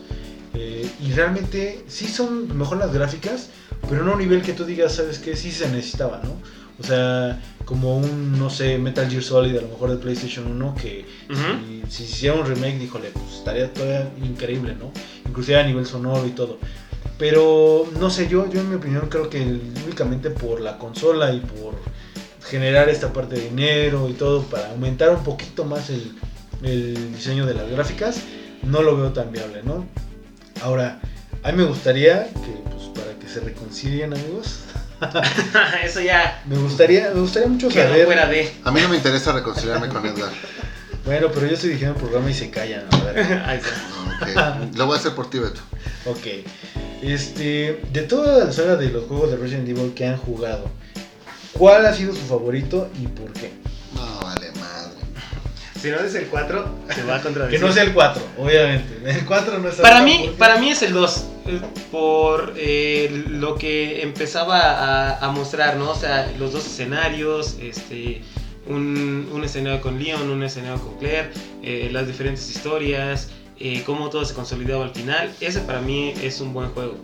eh, 0.56 0.90
y 1.00 1.12
realmente 1.12 1.84
sí 1.88 2.08
son 2.08 2.58
mejor 2.58 2.78
las 2.78 2.92
gráficas, 2.92 3.50
pero 3.88 4.04
no 4.04 4.12
a 4.12 4.14
un 4.16 4.20
nivel 4.20 4.42
que 4.42 4.54
tú 4.54 4.66
digas, 4.66 4.96
¿sabes 4.96 5.20
qué? 5.20 5.36
Sí 5.36 5.52
se 5.52 5.70
necesitaba, 5.70 6.22
¿no? 6.24 6.36
O 6.80 6.84
sea, 6.84 7.42
como 7.66 7.98
un, 7.98 8.38
no 8.40 8.50
sé, 8.50 8.78
Metal 8.78 9.10
Gear 9.10 9.24
Solid 9.24 9.58
a 9.58 9.62
lo 9.62 9.68
mejor 9.68 9.92
de 9.92 9.98
PlayStation 9.98 10.48
1 10.48 10.76
que 10.82 11.06
si, 11.30 11.84
si 11.90 12.04
hiciera 12.04 12.36
un 12.36 12.46
remake, 12.46 12.82
híjole, 12.82 13.10
pues 13.14 13.38
estaría 13.38 13.72
todavía 13.72 14.10
increíble, 14.24 14.76
¿no? 14.80 14.92
Inclusive 15.28 15.60
a 15.60 15.64
nivel 15.64 15.86
sonoro 15.86 16.26
y 16.26 16.32
todo. 16.32 16.58
Pero 17.18 17.88
no 18.00 18.10
sé, 18.10 18.28
yo, 18.28 18.50
yo 18.50 18.62
en 18.62 18.70
mi 18.70 18.76
opinión 18.76 19.08
creo 19.10 19.30
que 19.30 19.42
únicamente 19.86 20.32
por 20.32 20.60
la 20.60 20.78
consola 20.80 21.32
y 21.34 21.40
por 21.40 21.76
generar 22.44 22.90
esta 22.90 23.14
parte 23.14 23.36
de 23.36 23.50
dinero 23.50 24.10
y 24.10 24.14
todo 24.14 24.42
para 24.44 24.72
aumentar 24.72 25.12
un 25.12 25.24
poquito 25.24 25.64
más 25.64 25.92
el, 25.92 26.14
el 26.64 27.14
diseño 27.14 27.46
de 27.46 27.54
las 27.54 27.70
gráficas, 27.70 28.22
no 28.64 28.82
lo 28.82 28.98
veo 28.98 29.14
tan 29.14 29.32
viable, 29.32 29.62
¿no? 29.64 29.86
Ahora, 30.64 31.00
a 31.44 31.52
mí 31.52 31.58
me 31.58 31.64
gustaría 31.64 32.28
que, 32.34 32.62
pues, 32.70 32.84
para 32.94 33.18
que 33.18 33.28
se 33.28 33.40
reconcilien, 33.40 34.14
amigos, 34.14 34.60
Eso 35.84 36.02
ya 36.02 36.42
me 36.46 36.58
gustaría, 36.58 37.12
me 37.14 37.22
gustaría 37.22 37.48
mucho 37.48 37.72
saber. 37.72 38.06
fuera 38.06 38.28
de. 38.28 38.52
A 38.64 38.72
mí 38.72 38.82
no 38.82 38.90
me 38.90 38.98
interesa 38.98 39.32
reconciliarme 39.32 39.88
con 39.90 40.06
Edgar. 40.06 40.30
Bueno, 41.06 41.30
pero 41.34 41.48
yo 41.48 41.54
estoy 41.54 41.72
diciendo 41.72 41.96
el 41.96 42.02
programa 42.02 42.30
y 42.30 42.34
se 42.34 42.50
callan, 42.52 42.84
a 42.92 42.98
ver. 43.06 43.42
Ahí 43.46 43.60
está. 44.28 44.60
Lo 44.76 44.86
voy 44.86 44.96
a 44.96 45.00
hacer 45.00 45.14
por 45.14 45.30
ti, 45.30 45.40
Beto. 45.40 45.62
Ok. 46.06 46.46
Este, 47.02 47.82
de 47.92 48.02
toda 48.04 48.46
la 48.46 48.52
saga 48.52 48.76
de 48.76 48.90
los 48.90 49.06
juegos 49.06 49.32
de 49.32 49.38
Resident 49.38 49.68
Evil 49.68 49.94
que 49.96 50.06
han 50.06 50.18
jugado, 50.18 50.70
¿cuál 51.54 51.88
ha 51.88 51.94
sido 51.94 52.14
su 52.14 52.22
favorito 52.22 52.90
y 53.02 53.08
por 53.08 53.34
qué? 53.34 53.61
Si 55.82 55.90
no 55.90 56.00
es 56.00 56.14
el 56.16 56.28
4, 56.28 56.66
se 56.94 57.04
va 57.04 57.16
a 57.16 57.18
Que 57.18 57.24
contradecir. 57.24 57.60
no 57.62 57.72
sea 57.72 57.84
el 57.84 57.94
4, 57.94 58.22
obviamente. 58.38 59.00
El 59.10 59.26
4 59.26 59.58
no 59.60 59.70
está 59.70 59.82
Para 59.82 59.96
acá 59.98 60.06
mí, 60.06 60.18
porque- 60.22 60.38
para 60.38 60.58
mí 60.60 60.70
es 60.70 60.82
el 60.84 60.94
2. 60.94 61.26
eh, 61.48 61.60
Por 61.92 62.54
eh, 62.56 63.26
lo 63.30 63.56
que 63.56 64.04
empezaba 64.04 64.60
a, 64.62 65.26
a 65.26 65.32
mostrar, 65.32 65.78
¿no? 65.78 65.90
O 65.92 65.96
sea, 65.96 66.32
los 66.38 66.54
dos 66.54 66.66
escenarios, 66.68 67.58
este, 67.60 68.22
un, 68.68 69.28
un 69.32 69.44
escenario 69.44 69.82
con 69.82 70.02
Leon, 70.02 70.30
un 70.30 70.44
escenario 70.44 70.80
con 70.80 70.98
Claire, 71.00 71.32
eh, 71.64 71.90
las 71.92 72.06
diferentes 72.08 72.48
historias, 72.50 73.30
eh, 73.60 73.82
cómo 73.86 74.10
todo 74.10 74.24
se 74.24 74.34
consolidaba 74.36 74.84
al 74.86 74.92
final. 74.92 75.34
Ese 75.42 75.62
para 75.62 75.82
mí 75.82 76.14
es 76.22 76.40
un 76.42 76.54
buen 76.54 76.70
juego. 76.70 76.96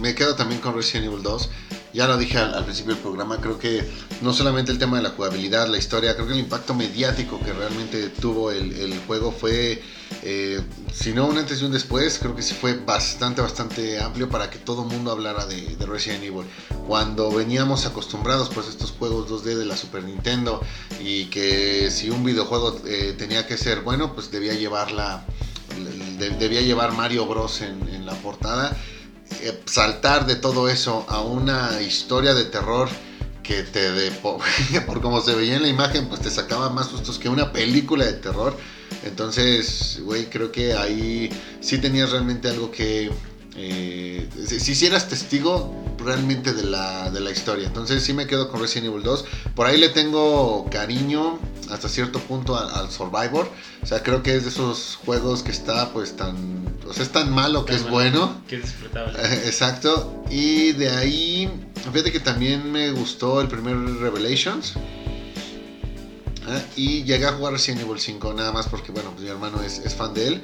Me 0.00 0.14
quedo 0.14 0.34
también 0.34 0.60
con 0.60 0.74
Resident 0.74 1.06
Evil 1.06 1.22
2. 1.22 1.50
Ya 1.96 2.06
lo 2.06 2.18
dije 2.18 2.36
al, 2.36 2.62
principio 2.62 2.92
del 2.92 3.02
programa, 3.02 3.40
creo 3.40 3.58
que 3.58 3.82
no 4.20 4.34
solamente 4.34 4.70
el 4.70 4.78
tema 4.78 4.98
de 4.98 5.02
la 5.02 5.08
jugabilidad, 5.08 5.66
la 5.66 5.78
historia, 5.78 6.14
creo 6.14 6.26
que 6.26 6.34
el 6.34 6.40
impacto 6.40 6.74
mediático 6.74 7.40
que 7.42 7.54
realmente 7.54 8.10
tuvo 8.10 8.50
el, 8.50 9.00
juego 9.06 9.32
fue, 9.32 9.82
eh, 10.22 10.60
si 10.92 11.14
no 11.14 11.24
un 11.26 11.38
antes 11.38 11.62
y 11.62 11.64
un 11.64 11.72
después, 11.72 12.18
creo 12.18 12.36
que 12.36 12.42
sí 12.42 12.52
fue 12.52 12.74
bastante, 12.74 13.40
bastante 13.40 13.98
amplio 13.98 14.28
para 14.28 14.50
que 14.50 14.58
todo 14.58 14.82
el 14.82 14.88
mundo 14.88 15.10
hablara 15.10 15.46
de, 15.46 15.74
de 15.74 15.86
Resident 15.86 16.22
Evil. 16.22 16.44
Cuando 16.86 17.32
veníamos 17.32 17.86
acostumbrados 17.86 18.50
pues 18.50 18.66
a 18.66 18.70
estos 18.70 18.90
juegos 18.90 19.30
2D 19.30 19.54
de 19.54 19.64
la 19.64 19.78
Super 19.78 20.04
Nintendo 20.04 20.60
y 21.00 21.24
que 21.26 21.90
si 21.90 22.10
un 22.10 22.22
videojuego 22.24 22.78
eh, 22.84 23.14
tenía 23.16 23.46
que 23.46 23.56
ser 23.56 23.80
bueno, 23.80 24.12
pues 24.12 24.30
debía 24.30 24.52
llevar 24.52 24.92
la, 24.92 25.24
de- 26.18 26.28
debía 26.28 26.60
llevar 26.60 26.92
Mario 26.92 27.24
Bros 27.24 27.62
en 27.62 28.04
la 28.04 28.12
portada 28.16 28.76
eh, 29.42 29.58
saltar 29.66 30.26
de 30.26 30.36
todo 30.36 30.68
eso 30.68 31.04
a 31.08 31.20
una 31.20 31.80
historia 31.82 32.34
de 32.34 32.44
terror 32.44 32.88
que 33.42 33.62
te 33.62 33.92
de, 33.92 34.10
po- 34.10 34.38
por 34.86 35.00
como 35.00 35.20
se 35.20 35.34
veía 35.34 35.56
en 35.56 35.62
la 35.62 35.68
imagen 35.68 36.08
pues 36.08 36.20
te 36.20 36.30
sacaba 36.30 36.68
más 36.70 36.88
sustos 36.88 37.18
que 37.18 37.28
una 37.28 37.52
película 37.52 38.04
de 38.04 38.14
terror. 38.14 38.56
Entonces 39.04 40.00
güey 40.02 40.26
creo 40.26 40.50
que 40.50 40.74
ahí 40.74 41.30
sí 41.60 41.78
tenías 41.78 42.10
realmente 42.10 42.48
algo 42.48 42.70
que 42.70 43.10
eh, 43.56 44.28
si, 44.46 44.74
si 44.74 44.86
eras 44.86 45.08
testigo 45.08 45.74
realmente 45.98 46.52
de 46.52 46.64
la, 46.64 47.10
de 47.10 47.20
la 47.20 47.30
historia. 47.30 47.66
Entonces 47.68 48.02
sí 48.02 48.12
me 48.12 48.26
quedo 48.26 48.50
con 48.50 48.60
Resident 48.60 48.88
Evil 48.92 49.02
2 49.02 49.24
por 49.54 49.66
ahí 49.66 49.78
le 49.78 49.88
tengo 49.90 50.66
cariño 50.70 51.38
hasta 51.70 51.88
cierto 51.88 52.18
punto 52.20 52.56
al, 52.56 52.70
al 52.70 52.90
Survivor 52.90 53.50
o 53.82 53.86
sea 53.86 54.02
creo 54.02 54.22
que 54.22 54.36
es 54.36 54.44
de 54.44 54.50
esos 54.50 54.98
juegos 55.04 55.42
que 55.42 55.50
está 55.50 55.90
pues 55.92 56.16
tan 56.16 56.36
o 56.88 56.92
sea 56.92 57.02
es 57.02 57.10
tan 57.10 57.32
malo 57.32 57.64
que 57.64 57.72
Tan 57.72 57.76
es 57.76 57.82
malo. 57.84 57.94
bueno 57.94 58.42
Que 58.48 58.56
es 58.56 58.62
disfrutable. 58.62 59.12
eh, 59.18 59.42
Exacto. 59.46 60.22
Y 60.30 60.72
de 60.72 60.90
ahí, 60.90 61.50
fíjate 61.92 62.12
que 62.12 62.20
también 62.20 62.70
me 62.70 62.90
gustó 62.92 63.40
el 63.40 63.48
primer 63.48 63.76
Revelations. 63.76 64.74
Ah, 66.48 66.60
Y 66.76 67.02
llegué 67.02 67.26
a 67.26 67.32
jugar 67.32 67.52
Resident 67.54 67.82
Evil 67.82 67.98
5 67.98 68.32
nada 68.34 68.52
más 68.52 68.68
porque, 68.68 68.92
bueno, 68.92 69.10
pues 69.10 69.22
mi 69.24 69.28
hermano 69.30 69.60
es, 69.62 69.78
es 69.80 69.94
fan 69.94 70.14
de 70.14 70.28
él. 70.28 70.40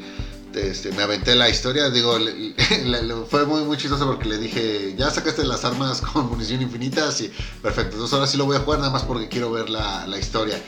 Este, 0.54 0.90
me 0.92 1.02
aventé 1.02 1.34
la 1.34 1.48
historia, 1.48 1.88
digo, 1.90 2.18
le- 2.18 2.34
le- 2.84 3.02
le- 3.02 3.14
fue 3.30 3.46
muy, 3.46 3.62
muy 3.64 3.76
chistoso 3.76 4.04
porque 4.06 4.28
le 4.28 4.38
dije, 4.38 4.94
ya 4.98 5.10
sacaste 5.10 5.44
las 5.44 5.64
armas 5.64 6.00
con 6.00 6.28
munición 6.28 6.60
infinita, 6.60 7.10
sí, 7.12 7.30
perfecto, 7.62 7.92
entonces 7.94 8.12
ahora 8.12 8.26
sí 8.26 8.36
lo 8.36 8.44
voy 8.44 8.56
a 8.56 8.60
jugar 8.60 8.80
nada 8.80 8.90
más 8.92 9.02
porque 9.04 9.28
quiero 9.28 9.50
ver 9.50 9.70
la, 9.70 10.06
la 10.06 10.18
historia. 10.18 10.60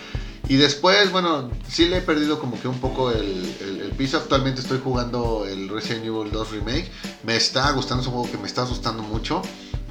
Y 0.49 0.57
después, 0.57 1.11
bueno, 1.11 1.51
sí 1.69 1.89
le 1.89 1.99
he 1.99 2.01
perdido 2.03 2.39
como 2.39 2.61
que 2.61 2.69
un 2.69 2.79
poco 2.79 3.11
el, 3.11 3.93
piso. 3.97 4.19
Actualmente 4.19 4.61
estoy 4.61 4.81
jugando 4.83 5.47
el 5.47 5.69
Resident 5.69 6.05
Evil 6.05 6.31
2 6.31 6.51
Remake. 6.51 6.91
Me 7.23 7.37
está 7.37 7.71
gustando, 7.73 8.03
es 8.03 8.09
un 8.09 8.15
juego 8.15 8.31
que 8.31 8.39
me 8.39 8.47
está 8.47 8.63
asustando 8.63 9.03
mucho. 9.03 9.41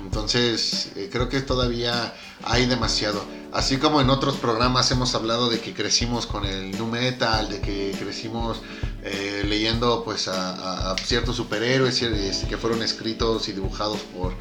Entonces, 0.04 0.92
eh, 0.96 1.10
creo 1.12 1.28
que 1.28 1.42
todavía 1.42 2.14
hay 2.44 2.68
demasiado. 2.68 3.24
Así 3.52 3.78
como 3.78 4.00
en 4.02 4.10
otros 4.12 4.36
programas 4.36 4.92
hemos 4.92 5.16
hablado 5.16 5.50
de 5.50 5.60
que 5.60 5.74
crecimos 5.74 6.28
con 6.28 6.46
el 6.46 6.78
nu 6.78 6.86
metal, 6.86 7.50
de 7.50 7.62
que 7.62 7.96
crecimos 7.98 8.62
eh, 9.04 9.44
leyendo 9.48 10.04
pues 10.04 10.28
a, 10.28 10.96
ciertos 11.04 11.36
superhéroes 11.36 12.02
eh, 12.04 12.32
que 12.48 12.58
fueron 12.58 12.84
escritos 12.84 13.48
y 13.48 13.54
dibujados 13.54 14.00
por 14.16 14.34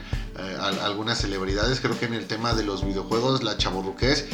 al- 0.61 0.81
algunas 0.81 1.19
celebridades. 1.19 1.81
Creo 1.81 1.99
que 1.99 2.07
en 2.07 2.15
el 2.15 2.27
tema 2.27 2.53
de 2.53 2.65
los 2.65 2.85
videojuegos, 2.85 3.43
la 3.43 3.57
chaborruqués 3.57 4.27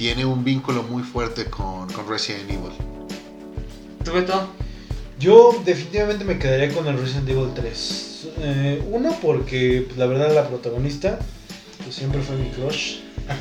tiene 0.00 0.24
un 0.24 0.42
vínculo 0.42 0.82
muy 0.82 1.02
fuerte 1.02 1.44
con, 1.44 1.86
con 1.92 2.08
Resident 2.08 2.48
Evil. 2.48 2.72
¿Tú, 4.02 4.12
Beto? 4.12 4.48
Yo 5.18 5.60
definitivamente 5.62 6.24
me 6.24 6.38
quedaría 6.38 6.74
con 6.74 6.86
el 6.86 6.98
Resident 6.98 7.28
Evil 7.28 7.50
3. 7.54 8.28
Eh, 8.38 8.82
uno 8.90 9.14
porque 9.20 9.84
pues, 9.86 9.98
la 9.98 10.06
verdad 10.06 10.34
la 10.34 10.48
protagonista 10.48 11.18
pues, 11.84 11.94
siempre 11.94 12.22
fue 12.22 12.36
mi 12.36 12.48
crush 12.48 13.00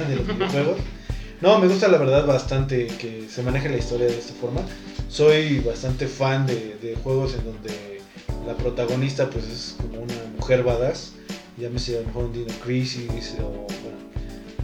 de 0.10 0.16
los 0.18 0.28
videojuegos. 0.28 0.80
No, 1.42 1.58
me 1.58 1.70
gusta 1.70 1.88
la 1.88 1.98
verdad 1.98 2.28
bastante 2.28 2.88
que 2.88 3.30
se 3.30 3.42
maneje 3.42 3.70
la 3.70 3.78
historia 3.78 4.08
de 4.08 4.20
esta 4.20 4.34
forma. 4.34 4.60
Soy 5.08 5.62
bastante 5.62 6.06
fan 6.08 6.46
de, 6.46 6.78
de 6.82 6.98
juegos 7.02 7.36
en 7.36 7.46
donde 7.46 8.02
la 8.46 8.58
protagonista 8.58 9.30
pues 9.30 9.46
es 9.46 9.76
como 9.78 10.02
una 10.02 10.16
mujer 10.36 10.64
badass. 10.64 11.14
Llámese 11.58 11.98
a 11.98 12.02
lo 12.02 12.08
mejor 12.08 12.26
un 12.26 12.34
Dino 12.34 12.54
Crisis 12.62 13.36
o 13.40 13.48
bueno, 13.48 14.09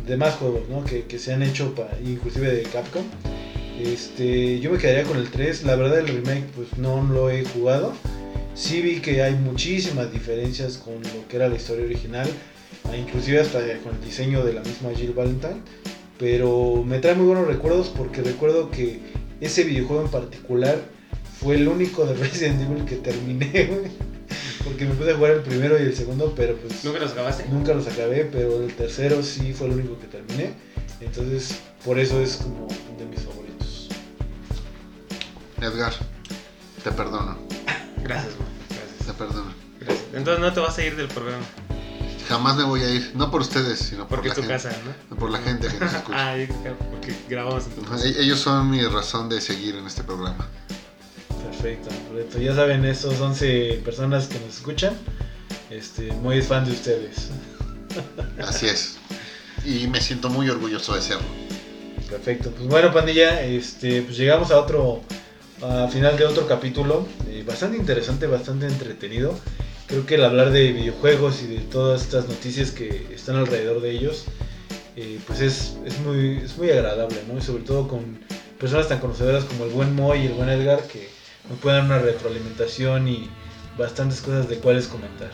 demás 0.08 0.36
juegos 0.36 0.68
¿no? 0.70 0.84
que, 0.84 1.04
que 1.04 1.20
se 1.20 1.34
han 1.34 1.44
hecho, 1.44 1.74
inclusive 2.04 2.52
de 2.52 2.64
Capcom. 2.64 3.04
Este, 3.82 4.60
yo 4.60 4.72
me 4.72 4.78
quedaría 4.78 5.04
con 5.04 5.18
el 5.18 5.30
3. 5.30 5.64
La 5.64 5.76
verdad 5.76 6.00
el 6.00 6.08
remake 6.08 6.46
pues 6.56 6.78
no 6.78 7.04
lo 7.04 7.30
he 7.30 7.44
jugado. 7.44 7.94
Sí 8.54 8.82
vi 8.82 9.02
que 9.02 9.22
hay 9.22 9.36
muchísimas 9.36 10.12
diferencias 10.14 10.78
con 10.78 10.96
lo 10.96 11.28
que 11.28 11.36
era 11.36 11.50
la 11.50 11.56
historia 11.56 11.84
original, 11.84 12.28
e 12.94 12.98
inclusive 12.98 13.42
hasta 13.42 13.60
con 13.84 13.96
el 13.96 14.02
diseño 14.02 14.46
de 14.46 14.54
la 14.54 14.62
misma 14.62 14.92
Jill 14.96 15.12
Valentine. 15.12 15.62
Pero 16.18 16.82
me 16.86 17.00
trae 17.00 17.16
muy 17.16 17.26
buenos 17.26 17.48
recuerdos 17.48 17.92
porque 17.96 18.22
recuerdo 18.22 18.72
que 18.72 19.00
ese 19.42 19.66
videojuego 19.66 20.04
en 20.04 20.10
particular 20.10 20.80
fue 21.38 21.56
el 21.56 21.68
único 21.68 22.06
de 22.06 22.14
Resident 22.24 22.62
Evil 22.62 22.86
que 22.86 22.96
terminé. 22.96 23.70
Porque 24.66 24.86
me 24.86 24.96
pude 24.96 25.14
jugar 25.14 25.32
el 25.32 25.42
primero 25.42 25.78
y 25.80 25.84
el 25.84 25.96
segundo, 25.96 26.34
pero 26.36 26.58
pues 26.58 26.84
¿Nunca 26.84 27.00
los 27.00 27.12
acabaste? 27.14 27.46
Nunca 27.50 27.74
los 27.74 27.88
acabé, 27.88 28.26
pero 28.26 28.62
el 28.64 28.74
tercero 28.76 29.24
sí 29.24 29.54
fue 29.54 29.68
el 29.68 29.74
único 29.74 29.98
que 30.00 30.08
terminé. 30.08 30.54
Entonces, 31.00 31.60
por 31.86 32.00
eso 32.00 32.20
es 32.20 32.38
como 32.38 32.68
de 32.98 33.06
mis 33.06 33.22
favoritos. 33.22 33.90
Edgar, 35.62 35.94
te 36.84 36.92
perdono, 36.92 37.38
Gracias, 38.04 38.34
man. 38.40 38.48
Gracias. 38.70 39.06
te 39.08 39.14
perdono. 39.14 39.54
Gracias. 39.80 40.06
Entonces 40.14 40.40
no 40.42 40.54
te 40.54 40.60
vas 40.60 40.78
a 40.78 40.84
ir 40.84 40.96
del 40.96 41.08
programa. 41.08 41.46
Jamás 42.28 42.56
me 42.58 42.64
voy 42.64 42.82
a 42.82 42.90
ir. 42.90 43.12
No 43.16 43.30
por 43.30 43.42
ustedes, 43.42 43.78
sino 43.80 44.08
por 44.08 44.18
Porque 44.22 44.30
la 44.30 44.34
es 44.34 44.36
tu 44.36 44.42
gente. 44.48 44.54
casa, 44.64 44.76
¿no? 45.12 45.16
Por 45.16 45.30
la 45.30 45.38
gente 45.40 45.68
que 45.68 45.78
nos 45.80 45.94
escucha. 45.94 46.34
ah, 46.34 46.36
porque 46.92 47.16
grabamos 47.30 47.66
en 47.68 47.72
tu 47.74 47.84
casa. 47.84 48.06
E- 48.08 48.22
Ellos 48.24 48.40
son 48.40 48.70
mi 48.72 48.82
razón 48.84 49.30
de 49.30 49.40
seguir 49.42 49.76
en 49.76 49.86
este 49.86 50.04
programa. 50.04 50.48
Perfecto, 51.66 51.90
perfecto. 52.14 52.40
Ya 52.40 52.54
saben, 52.54 52.86
esos 52.86 53.20
11 53.20 53.82
personas 53.84 54.28
que 54.28 54.40
nos 54.40 54.56
escuchan, 54.58 54.96
este, 55.72 56.12
muy 56.12 56.40
fan 56.44 56.64
de 56.64 56.72
ustedes. 56.74 57.30
Así 58.40 58.68
es. 58.68 58.98
Y 59.66 59.88
me 59.88 60.00
siento 60.00 60.30
muy 60.30 60.48
orgulloso 60.48 60.94
de 60.94 61.02
serlo. 61.02 61.26
Perfecto, 62.08 62.52
pues 62.52 62.68
bueno, 62.68 62.94
pandilla, 62.94 63.42
este, 63.42 64.04
pues 64.04 64.16
llegamos 64.16 64.52
a 64.52 64.60
otro, 64.60 65.02
a 65.64 65.88
final 65.88 66.16
de 66.18 66.26
otro 66.26 66.48
capítulo, 66.48 67.08
eh, 67.28 67.44
bastante 67.44 67.78
interesante, 67.78 68.28
bastante 68.28 68.68
entretenido. 68.68 69.36
Creo 69.88 70.06
que 70.06 70.16
el 70.16 70.24
hablar 70.24 70.52
de 70.52 70.72
videojuegos 70.72 71.42
y 71.42 71.48
de 71.48 71.62
todas 71.62 72.04
estas 72.04 72.28
noticias 72.28 72.70
que 72.70 73.08
están 73.12 73.38
alrededor 73.38 73.82
de 73.82 73.90
ellos, 73.90 74.26
eh, 74.96 75.20
pues 75.26 75.42
es, 75.42 75.78
es, 75.84 75.98
muy, 76.02 76.42
es 76.46 76.60
muy 76.60 76.70
agradable, 76.70 77.24
¿no? 77.28 77.40
Y 77.40 77.42
sobre 77.42 77.64
todo 77.64 77.88
con 77.88 78.20
personas 78.60 78.88
tan 78.88 79.00
conocedoras 79.00 79.46
como 79.46 79.66
el 79.66 79.72
buen 79.72 79.96
Moy 79.96 80.20
y 80.20 80.26
el 80.28 80.34
buen 80.34 80.50
Edgar, 80.50 80.84
que 80.84 81.25
nos 81.50 81.60
pueden 81.60 81.88
dar 81.88 82.00
una 82.00 82.06
retroalimentación 82.06 83.08
y 83.08 83.30
bastantes 83.78 84.22
cosas 84.22 84.50
de 84.50 84.58
cuáles 84.60 84.88
comentar. 84.88 85.32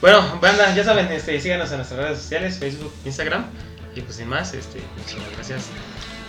Bueno, 0.00 0.38
banda, 0.40 0.74
ya 0.74 0.84
saben, 0.84 1.06
este, 1.12 1.40
síganos 1.40 1.70
en 1.70 1.76
nuestras 1.76 2.00
redes 2.00 2.18
sociales, 2.18 2.58
Facebook, 2.58 2.92
Instagram. 3.04 3.46
Y 3.94 4.00
pues 4.00 4.16
sin 4.16 4.28
más, 4.28 4.52
este, 4.54 4.82
muchísimas 4.96 5.30
gracias. 5.36 5.66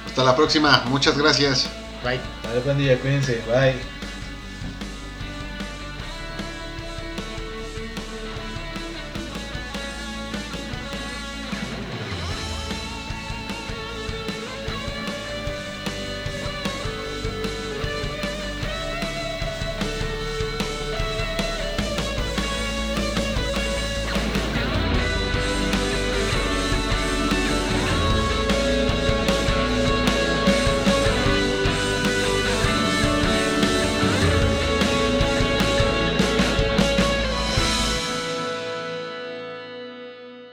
Hasta 0.06 0.24
la 0.24 0.36
próxima. 0.36 0.84
Muchas 0.88 1.18
gracias. 1.18 1.70
Bye. 2.04 2.20
Vale, 2.44 2.60
pandilla, 2.62 3.00
cuídense, 3.00 3.42
bye. 3.48 4.13